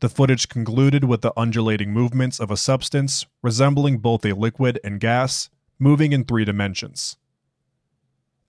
The 0.00 0.08
footage 0.08 0.48
concluded 0.48 1.04
with 1.04 1.20
the 1.20 1.32
undulating 1.36 1.92
movements 1.92 2.40
of 2.40 2.50
a 2.50 2.56
substance 2.56 3.26
resembling 3.44 3.98
both 3.98 4.26
a 4.26 4.32
liquid 4.32 4.80
and 4.82 4.98
gas, 4.98 5.50
moving 5.78 6.12
in 6.12 6.24
three 6.24 6.44
dimensions. 6.44 7.16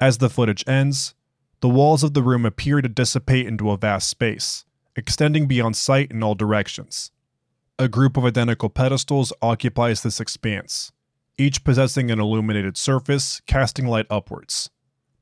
As 0.02 0.18
the 0.18 0.28
footage 0.28 0.68
ends, 0.68 1.14
the 1.62 1.70
walls 1.70 2.04
of 2.04 2.14
the 2.14 2.24
room 2.24 2.46
appear 2.46 2.82
to 2.82 2.88
dissipate 2.88 3.46
into 3.46 3.72
a 3.72 3.78
vast 3.78 4.10
space, 4.10 4.66
extending 4.96 5.48
beyond 5.48 5.76
sight 5.76 6.12
in 6.12 6.24
all 6.24 6.36
directions. 6.36 7.12
A 7.78 7.88
group 7.88 8.18
of 8.18 8.26
identical 8.26 8.70
pedestals 8.70 9.34
occupies 9.42 10.02
this 10.02 10.20
expanse, 10.20 10.92
each 11.38 11.64
possessing 11.64 12.12
an 12.12 12.20
illuminated 12.20 12.78
surface 12.78 13.42
casting 13.46 13.88
light 13.88 14.06
upwards, 14.10 14.70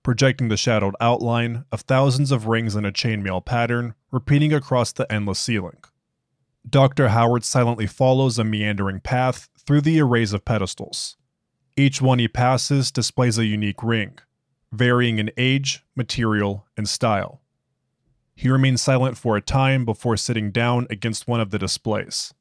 projecting 0.03 0.47
the 0.47 0.57
shadowed 0.57 0.95
outline 1.01 1.65
of 1.71 1.81
thousands 1.81 2.31
of 2.31 2.47
rings 2.47 2.75
in 2.75 2.85
a 2.85 2.91
chainmail 2.91 3.43
pattern 3.43 3.93
repeating 4.11 4.53
across 4.53 4.91
the 4.91 5.11
endless 5.11 5.39
ceiling. 5.39 5.77
Dr. 6.69 7.09
Howard 7.09 7.43
silently 7.43 7.87
follows 7.87 8.37
a 8.37 8.43
meandering 8.43 8.99
path 8.99 9.49
through 9.65 9.81
the 9.81 9.99
arrays 10.01 10.33
of 10.33 10.45
pedestals. 10.45 11.17
Each 11.75 12.01
one 12.01 12.19
he 12.19 12.27
passes 12.27 12.91
displays 12.91 13.37
a 13.37 13.45
unique 13.45 13.83
ring, 13.83 14.17
varying 14.71 15.19
in 15.19 15.31
age, 15.37 15.83
material, 15.95 16.65
and 16.75 16.87
style. 16.87 17.41
He 18.35 18.49
remains 18.49 18.81
silent 18.81 19.17
for 19.17 19.35
a 19.35 19.41
time 19.41 19.85
before 19.85 20.17
sitting 20.17 20.51
down 20.51 20.85
against 20.89 21.27
one 21.27 21.39
of 21.39 21.49
the 21.49 21.57
displays. 21.59 22.33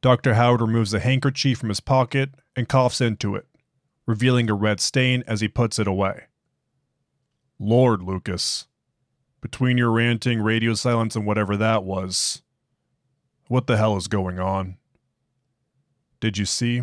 Dr. 0.00 0.34
Howard 0.34 0.60
removes 0.60 0.94
a 0.94 1.00
handkerchief 1.00 1.58
from 1.58 1.68
his 1.68 1.80
pocket 1.80 2.30
and 2.56 2.68
coughs 2.68 3.00
into 3.00 3.34
it, 3.36 3.46
revealing 4.06 4.48
a 4.50 4.54
red 4.54 4.80
stain 4.80 5.22
as 5.26 5.40
he 5.40 5.48
puts 5.48 5.78
it 5.78 5.86
away. 5.86 6.24
Lord 7.58 8.02
Lucas. 8.02 8.66
between 9.40 9.78
your 9.78 9.90
ranting, 9.90 10.40
radio 10.40 10.74
silence, 10.74 11.14
and 11.14 11.26
whatever 11.26 11.56
that 11.56 11.84
was, 11.84 12.42
what 13.48 13.66
the 13.66 13.76
hell 13.76 13.96
is 13.96 14.08
going 14.08 14.38
on? 14.38 14.76
Did 16.20 16.38
you 16.38 16.44
see? 16.44 16.82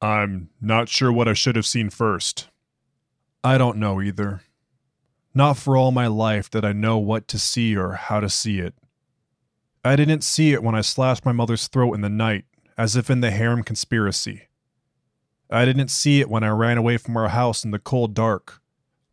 I'm 0.00 0.50
not 0.60 0.88
sure 0.88 1.10
what 1.10 1.28
I 1.28 1.32
should 1.32 1.56
have 1.56 1.66
seen 1.66 1.88
first. 1.90 2.48
I 3.46 3.58
don't 3.58 3.78
know 3.78 4.02
either. 4.02 4.40
Not 5.32 5.56
for 5.56 5.76
all 5.76 5.92
my 5.92 6.08
life 6.08 6.50
did 6.50 6.64
I 6.64 6.72
know 6.72 6.98
what 6.98 7.28
to 7.28 7.38
see 7.38 7.76
or 7.76 7.92
how 7.92 8.18
to 8.18 8.28
see 8.28 8.58
it. 8.58 8.74
I 9.84 9.94
didn't 9.94 10.24
see 10.24 10.52
it 10.52 10.64
when 10.64 10.74
I 10.74 10.80
slashed 10.80 11.24
my 11.24 11.30
mother's 11.30 11.68
throat 11.68 11.92
in 11.92 12.00
the 12.00 12.08
night, 12.08 12.46
as 12.76 12.96
if 12.96 13.08
in 13.08 13.20
the 13.20 13.30
harem 13.30 13.62
conspiracy. 13.62 14.48
I 15.48 15.64
didn't 15.64 15.92
see 15.92 16.20
it 16.20 16.28
when 16.28 16.42
I 16.42 16.48
ran 16.48 16.76
away 16.76 16.96
from 16.96 17.16
our 17.16 17.28
house 17.28 17.64
in 17.64 17.70
the 17.70 17.78
cold 17.78 18.14
dark, 18.14 18.60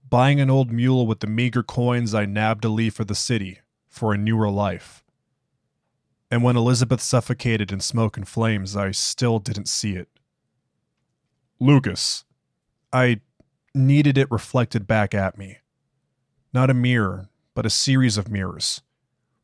buying 0.09 0.39
an 0.39 0.49
old 0.49 0.71
mule 0.71 1.05
with 1.05 1.19
the 1.19 1.27
meager 1.27 1.61
coins 1.61 2.15
I 2.15 2.25
nabbed 2.25 2.63
to 2.63 2.69
leave 2.69 2.95
for 2.95 3.05
the 3.05 3.13
city 3.13 3.59
for 3.87 4.15
a 4.15 4.17
newer 4.17 4.49
life. 4.49 5.03
And 6.31 6.41
when 6.41 6.57
Elizabeth 6.57 7.01
suffocated 7.01 7.71
in 7.71 7.81
smoke 7.81 8.17
and 8.17 8.27
flames, 8.27 8.75
I 8.75 8.89
still 8.89 9.37
didn't 9.37 9.67
see 9.67 9.93
it. 9.93 10.09
Lucas, 11.59 12.25
I 12.91 13.21
needed 13.73 14.17
it 14.17 14.31
reflected 14.31 14.87
back 14.87 15.13
at 15.13 15.37
me. 15.37 15.57
Not 16.53 16.69
a 16.69 16.73
mirror, 16.73 17.29
but 17.55 17.65
a 17.65 17.71
series 17.71 18.17
of 18.17 18.29
mirrors. 18.29 18.81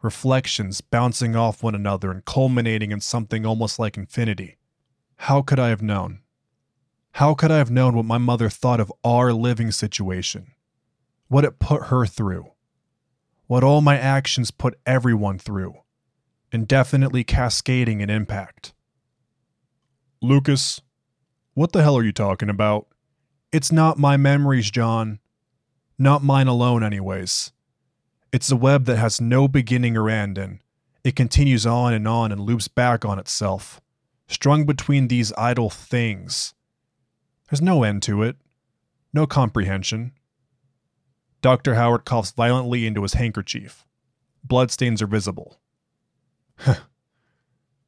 Reflections 0.02 0.82
bouncing 0.82 1.36
off 1.36 1.64
one 1.64 1.76
another 1.76 2.12
and 2.12 2.24
culminating 2.24 2.92
in 2.92 3.02
something 3.02 3.46
almost 3.46 3.80
like 3.80 3.98
infinity. 3.98 4.58
How 5.18 5.42
could 5.42 5.60
I 5.60 5.70
have 5.70 5.82
known? 5.82 6.20
How 7.14 7.34
could 7.34 7.52
I 7.52 7.58
have 7.58 7.72
known 7.72 7.96
what 7.96 8.06
my 8.06 8.18
mother 8.18 8.50
thought 8.50 8.80
of 8.80 8.94
our 9.04 9.34
living 9.34 9.72
situation? 9.72 10.54
What 11.28 11.44
it 11.44 11.60
put 11.60 11.88
her 11.88 12.06
through? 12.06 12.52
What 13.48 13.64
all 13.64 13.82
my 13.82 13.98
actions 13.98 14.52
put 14.52 14.80
everyone 14.86 15.40
through? 15.40 15.76
Indefinitely 16.52 17.24
cascading 17.24 18.00
in 18.00 18.10
impact. 18.10 18.74
Lucas, 20.22 20.82
what 21.56 21.72
the 21.72 21.82
hell 21.82 21.98
are 21.98 22.04
you 22.04 22.12
talking 22.12 22.50
about? 22.50 22.88
It's 23.52 23.72
not 23.72 23.98
my 23.98 24.18
memories, 24.18 24.70
John. 24.72 25.20
Not 25.98 26.24
mine 26.24 26.48
alone, 26.48 26.84
anyways. 26.84 27.52
It's 28.32 28.52
a 28.52 28.56
web 28.56 28.86
that 28.86 28.98
has 28.98 29.20
no 29.20 29.48
beginning 29.48 29.98
or 29.98 30.10
end, 30.10 30.38
and 30.38 30.60
it 31.04 31.16
continues 31.16 31.66
on 31.66 31.94
and 31.94 32.08
on 32.08 32.32
and 32.32 32.42
loops 32.42 32.68
back 32.68 33.04
on 33.04 33.18
itself, 33.18 33.82
strung 34.28 34.66
between 34.66 35.08
these 35.08 35.34
idle 35.38 35.70
things 35.70 36.54
there's 37.50 37.62
no 37.62 37.84
end 37.84 38.04
to 38.04 38.22
it, 38.22 38.36
no 39.12 39.26
comprehension. 39.26 40.14
Dr. 41.42 41.76
Howard 41.76 42.06
coughs 42.06 42.32
violently 42.32 42.86
into 42.86 43.02
his 43.02 43.14
handkerchief. 43.14 43.86
Bloodstains 44.44 45.02
are 45.02 45.08
visible. 45.08 45.60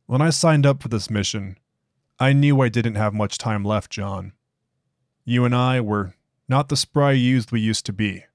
when 0.08 0.22
I 0.22 0.32
signed 0.32 0.66
up 0.66 0.82
for 0.82 0.88
this 0.90 1.10
mission, 1.10 1.58
I 2.20 2.34
knew 2.34 2.62
I 2.62 2.70
didn't 2.70 2.96
have 2.96 3.14
much 3.14 3.38
time 3.38 3.64
left, 3.64 3.92
John. 3.92 4.34
You 5.32 5.46
and 5.46 5.56
I 5.56 5.80
were 5.80 6.14
not 6.50 6.68
the 6.68 6.76
spry 6.76 7.14
youths 7.14 7.54
we 7.54 7.62
used 7.62 7.86
to 7.86 7.94
be. 7.94 8.26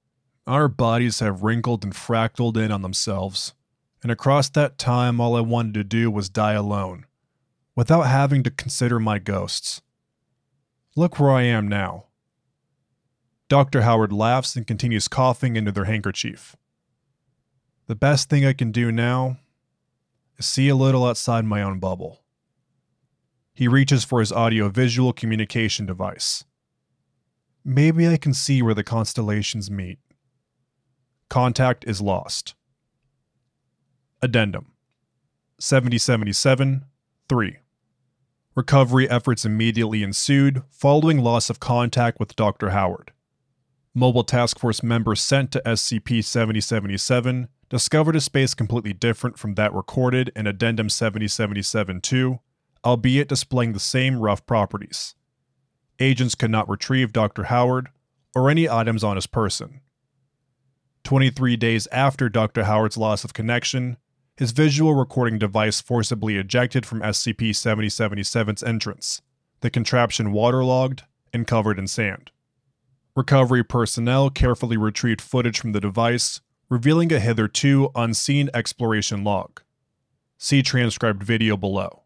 Our 0.47 0.67
bodies 0.67 1.21
have 1.21 1.43
wrinkled 1.43 1.85
and 1.85 1.93
fractaled 1.93 2.57
in 2.57 2.73
on 2.73 2.81
themselves, 2.81 3.53
and 4.03 4.11
across 4.11 4.49
that 4.49 4.79
time, 4.79 5.21
all 5.21 5.37
I 5.37 5.43
wanted 5.43 5.75
to 5.75 5.85
do 5.85 6.11
was 6.11 6.31
die 6.31 6.55
alone, 6.55 7.05
without 7.75 8.05
having 8.05 8.43
to 8.45 8.51
consider 8.51 8.99
my 8.99 9.19
ghosts. 9.19 9.83
Look 10.97 11.21
where 11.21 11.33
I 11.33 11.43
am 11.43 11.69
now. 11.69 12.07
Dr. 13.51 13.83
Howard 13.83 14.11
laughs 14.11 14.57
and 14.57 14.67
continues 14.67 15.07
coughing 15.07 15.55
into 15.55 15.73
their 15.73 15.85
handkerchief. 15.85 16.57
The 17.89 17.95
best 17.95 18.31
thing 18.31 18.47
I 18.47 18.55
can 18.55 18.73
do 18.73 18.91
now 18.91 19.37
is 20.39 20.47
see 20.47 20.71
a 20.71 20.75
little 20.75 21.05
outside 21.05 21.45
my 21.45 21.61
own 21.61 21.79
bubble. 21.79 22.23
He 23.53 23.69
reaches 23.69 24.03
for 24.03 24.21
his 24.21 24.33
audio 24.33 24.71
visual 24.71 25.13
communication 25.13 25.85
device. 25.85 26.46
Maybe 27.69 28.07
I 28.07 28.17
can 28.17 28.33
see 28.33 28.63
where 28.63 28.75
the 28.75 28.85
constellations 28.85 29.73
meet. 29.73 29.99
Contact 31.29 31.85
is 31.85 32.01
lost. 32.01 32.55
Addendum 34.23 34.71
7077 35.59 36.85
3. 37.29 37.57
Recovery 38.55 39.11
efforts 39.11 39.45
immediately 39.45 40.05
ensued 40.05 40.63
following 40.71 41.19
loss 41.19 41.51
of 41.51 41.59
contact 41.59 42.21
with 42.21 42.37
Dr. 42.37 42.71
Howard. 42.71 43.11
Mobile 43.93 44.23
Task 44.23 44.61
Force 44.61 44.85
members 44.85 45.21
sent 45.21 45.51
to 45.51 45.63
SCP 45.67 46.23
7077 46.23 47.49
discovered 47.69 48.15
a 48.15 48.21
space 48.21 48.55
completely 48.55 48.93
different 48.93 49.41
from 49.41 49.57
that 49.57 49.75
recorded 49.75 50.31
in 50.37 50.47
Addendum 50.47 50.89
7077 50.89 52.01
2, 52.01 52.39
albeit 52.85 53.29
displaying 53.29 53.73
the 53.73 53.81
same 53.81 54.21
rough 54.21 54.47
properties. 54.47 55.17
Agents 55.99 56.35
could 56.35 56.51
not 56.51 56.69
retrieve 56.69 57.13
Dr. 57.13 57.45
Howard 57.45 57.89
or 58.35 58.51
any 58.51 58.69
items 58.69 59.03
on 59.03 59.17
his 59.17 59.27
person. 59.27 59.81
23 61.05 61.57
days 61.57 61.87
after 61.93 62.29
Dr. 62.29 62.65
Howard's 62.65 62.97
loss 62.97 63.25
of 63.25 63.33
connection, 63.33 63.97
his 64.37 64.53
visual 64.53 64.95
recording 64.95 65.39
device 65.39 65.81
forcibly 65.81 66.37
ejected 66.37 66.85
from 66.85 67.01
SCP 67.01 67.51
7077's 67.51 68.63
entrance, 68.63 69.23
the 69.61 69.71
contraption 69.71 70.33
waterlogged 70.33 71.05
and 71.33 71.47
covered 71.47 71.79
in 71.79 71.87
sand. 71.87 72.31
Recovery 73.15 73.65
personnel 73.65 74.29
carefully 74.29 74.77
retrieved 74.77 75.23
footage 75.23 75.59
from 75.59 75.73
the 75.73 75.81
device, 75.81 76.41
revealing 76.69 77.11
a 77.13 77.21
hitherto 77.21 77.91
unseen 77.95 78.51
exploration 78.53 79.25
log. 79.25 79.63
See 80.37 80.63
transcribed 80.63 81.23
video 81.23 81.57
below. 81.57 82.03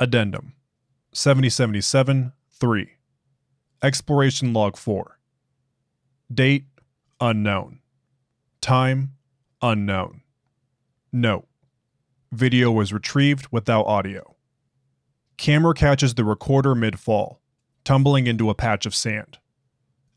Addendum 0.00 0.54
7077 1.12 2.32
3 2.52 2.90
Exploration 3.82 4.52
Log 4.52 4.76
4 4.76 5.18
Date 6.32 6.66
Unknown 7.20 7.80
Time 8.60 9.14
Unknown 9.62 10.20
Note 11.12 11.48
Video 12.30 12.70
was 12.70 12.92
retrieved 12.92 13.48
without 13.50 13.84
audio. 13.84 14.36
Camera 15.36 15.74
catches 15.74 16.14
the 16.14 16.24
recorder 16.24 16.74
mid 16.74 16.98
fall, 16.98 17.42
tumbling 17.84 18.26
into 18.26 18.48
a 18.48 18.54
patch 18.54 18.86
of 18.86 18.94
sand. 18.94 19.38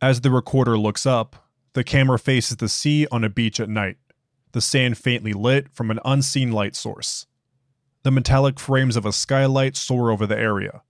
As 0.01 0.21
the 0.21 0.31
recorder 0.31 0.77
looks 0.77 1.05
up, 1.05 1.47
the 1.73 1.83
camera 1.83 2.19
faces 2.19 2.57
the 2.57 2.69
sea 2.69 3.07
on 3.11 3.23
a 3.23 3.29
beach 3.29 3.59
at 3.59 3.69
night, 3.69 3.97
the 4.51 4.61
sand 4.61 4.97
faintly 4.97 5.33
lit 5.33 5.73
from 5.73 5.89
an 5.89 5.99
unseen 6.05 6.51
light 6.51 6.75
source. 6.75 7.27
The 8.03 8.11
metallic 8.11 8.59
frames 8.59 8.95
of 8.95 9.05
a 9.05 9.11
skylight 9.11 9.75
soar 9.75 10.11
over 10.11 10.25
the 10.25 10.37
area, 10.37 10.83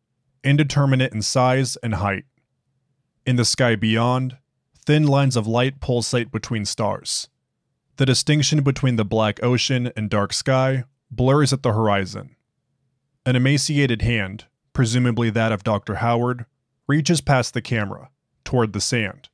indeterminate 0.45 1.11
in 1.11 1.21
size 1.21 1.75
and 1.77 1.95
height. 1.95 2.25
In 3.25 3.35
the 3.35 3.43
sky 3.43 3.75
beyond, 3.75 4.37
thin 4.85 5.07
lines 5.07 5.35
of 5.35 5.47
light 5.47 5.81
pulsate 5.81 6.31
between 6.31 6.63
stars. 6.63 7.27
The 7.97 8.05
distinction 8.05 8.61
between 8.61 8.97
the 8.97 9.03
black 9.03 9.41
ocean 9.43 9.91
and 9.97 10.09
dark 10.09 10.31
sky 10.31 10.83
blurs 11.09 11.51
at 11.51 11.63
the 11.63 11.73
horizon. 11.73 12.35
An 13.25 13.35
emaciated 13.35 14.03
hand, 14.03 14.45
presumably 14.73 15.29
that 15.31 15.51
of 15.51 15.63
Dr. 15.63 15.95
Howard, 15.95 16.45
reaches 16.87 17.21
past 17.21 17.53
the 17.53 17.61
camera, 17.61 18.09
toward 18.43 18.73
the 18.73 18.81
sand. 18.81 19.29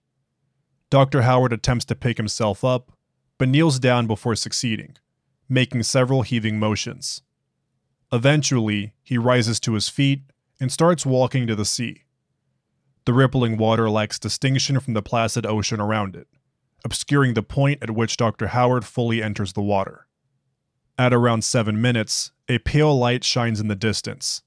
Dr. 0.90 1.24
Howard 1.24 1.52
attempts 1.52 1.86
to 1.86 1.96
pick 1.96 2.18
himself 2.18 2.64
up, 2.64 2.92
but 3.38 3.50
kneels 3.50 3.80
down 3.80 4.08
before 4.08 4.36
succeeding, 4.36 4.96
making 5.50 5.84
several 5.84 6.22
heaving 6.22 6.60
motions. 6.60 7.22
Eventually, 8.14 8.94
he 9.04 9.18
rises 9.18 9.60
to 9.62 9.74
his 9.74 9.90
feet 9.90 10.22
and 10.62 10.72
starts 10.72 11.06
walking 11.06 11.46
to 11.48 11.56
the 11.56 11.66
sea. 11.66 12.04
The 13.04 13.14
rippling 13.14 13.58
water 13.58 13.90
lacks 13.90 14.18
distinction 14.18 14.80
from 14.80 14.94
the 14.94 15.02
placid 15.02 15.46
ocean 15.46 15.82
around 15.82 16.16
it 16.16 16.30
obscuring 16.84 17.34
the 17.34 17.44
point 17.44 17.82
at 17.82 17.92
which 17.92 18.18
Dr. 18.18 18.48
Howard 18.48 18.86
fully 18.86 19.22
enters 19.22 19.54
the 19.54 19.62
water. 19.62 20.08
At 20.98 21.14
around 21.14 21.44
seven 21.44 21.82
minutes, 21.82 22.32
a 22.48 22.60
pale 22.60 22.98
light 22.98 23.24
shines 23.24 23.60
in 23.60 23.68
the 23.68 23.76
distance. 23.76 24.42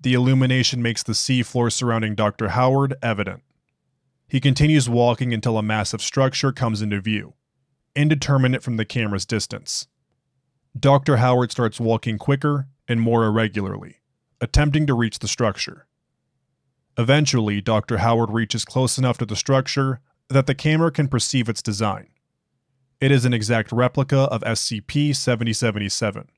The 0.00 0.14
illumination 0.14 0.80
makes 0.80 1.02
the 1.02 1.14
sea 1.14 1.42
floor 1.42 1.70
surrounding 1.70 2.14
Dr. 2.14 2.50
Howard 2.50 2.94
evident. 3.02 3.42
He 4.28 4.40
continues 4.40 4.88
walking 4.88 5.32
until 5.32 5.58
a 5.58 5.62
massive 5.62 6.02
structure 6.02 6.52
comes 6.52 6.82
into 6.82 7.00
view, 7.00 7.34
indeterminate 7.96 8.62
from 8.62 8.76
the 8.76 8.84
camera's 8.84 9.26
distance. 9.26 9.86
Dr. 10.78 11.16
Howard 11.16 11.50
starts 11.50 11.80
walking 11.80 12.18
quicker 12.18 12.68
and 12.86 13.00
more 13.00 13.24
irregularly, 13.24 13.96
attempting 14.40 14.86
to 14.86 14.94
reach 14.94 15.18
the 15.18 15.28
structure. 15.28 15.86
Eventually, 16.96 17.60
Dr. 17.60 17.98
Howard 17.98 18.30
reaches 18.30 18.64
close 18.64 18.98
enough 18.98 19.18
to 19.18 19.26
the 19.26 19.36
structure 19.36 20.00
that 20.28 20.46
the 20.46 20.54
camera 20.54 20.90
can 20.90 21.08
perceive 21.08 21.48
its 21.48 21.62
design. 21.62 22.08
It 23.00 23.12
is 23.12 23.24
an 23.24 23.32
exact 23.32 23.70
replica 23.70 24.18
of 24.18 24.42
SCP 24.42 25.14
7077. 25.14 26.28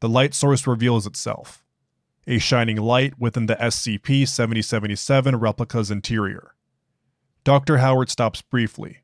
The 0.00 0.08
light 0.08 0.34
source 0.34 0.66
reveals 0.66 1.06
itself 1.06 1.64
a 2.26 2.38
shining 2.38 2.76
light 2.76 3.18
within 3.18 3.46
the 3.46 3.56
SCP 3.56 4.28
7077 4.28 5.36
replica's 5.36 5.90
interior. 5.90 6.54
Dr. 7.42 7.78
Howard 7.78 8.10
stops 8.10 8.42
briefly. 8.42 8.98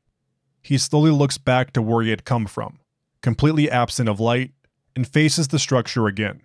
he 0.61 0.77
slowly 0.77 1.11
looks 1.11 1.37
back 1.37 1.71
to 1.73 1.81
where 1.81 2.03
he 2.03 2.09
had 2.09 2.25
come 2.25 2.45
from, 2.45 2.79
completely 3.21 3.69
absent 3.69 4.09
of 4.09 4.19
light, 4.19 4.51
and 4.95 5.07
faces 5.07 5.47
the 5.47 5.59
structure 5.59 6.07
again. 6.07 6.41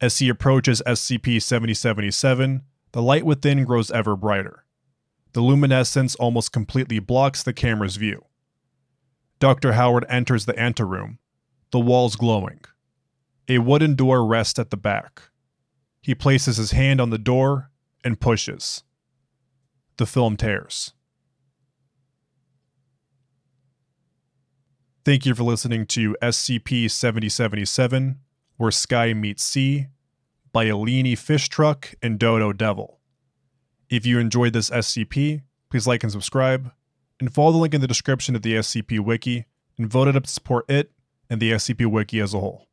As 0.00 0.18
he 0.18 0.30
approaches 0.30 0.82
SCP 0.86 1.42
7077, 1.42 2.62
the 2.92 3.02
light 3.02 3.26
within 3.26 3.64
grows 3.64 3.90
ever 3.90 4.16
brighter. 4.16 4.64
The 5.32 5.42
luminescence 5.42 6.14
almost 6.14 6.52
completely 6.52 6.98
blocks 6.98 7.42
the 7.42 7.52
camera's 7.52 7.96
view. 7.96 8.24
Dr. 9.38 9.72
Howard 9.72 10.06
enters 10.08 10.46
the 10.46 10.58
anteroom, 10.58 11.18
the 11.70 11.78
walls 11.78 12.16
glowing. 12.16 12.60
A 13.48 13.58
wooden 13.58 13.94
door 13.94 14.24
rests 14.24 14.58
at 14.58 14.70
the 14.70 14.76
back. 14.76 15.22
He 16.00 16.14
places 16.14 16.56
his 16.56 16.70
hand 16.70 17.00
on 17.00 17.10
the 17.10 17.18
door 17.18 17.70
and 18.02 18.20
pushes. 18.20 18.82
The 19.98 20.06
film 20.06 20.36
tears. 20.36 20.94
Thank 25.04 25.26
you 25.26 25.34
for 25.34 25.42
listening 25.42 25.86
to 25.86 26.16
SCP 26.22 26.90
7077 26.90 28.18
Where 28.60 28.70
Sky 28.70 29.14
Meets 29.14 29.42
Sea 29.42 29.86
by 30.52 30.66
Elenee 30.66 31.14
FishTruck 31.14 31.94
and 32.02 32.18
DodoDevil. 32.18 32.96
If 33.88 34.04
you 34.04 34.18
enjoyed 34.18 34.52
this 34.52 34.68
SCP, 34.68 35.44
please 35.70 35.86
like 35.86 36.02
and 36.02 36.12
subscribe, 36.12 36.70
and 37.18 37.32
follow 37.32 37.52
the 37.52 37.56
link 37.56 37.72
in 37.72 37.80
the 37.80 37.88
description 37.88 38.36
of 38.36 38.42
the 38.42 38.56
SCP 38.56 39.00
Wiki 39.00 39.46
and 39.78 39.90
vote 39.90 40.08
it 40.08 40.16
up 40.16 40.24
to 40.24 40.30
support 40.30 40.66
it 40.68 40.92
and 41.30 41.40
the 41.40 41.52
SCP 41.52 41.86
Wiki 41.86 42.20
as 42.20 42.34
a 42.34 42.40
whole. 42.40 42.68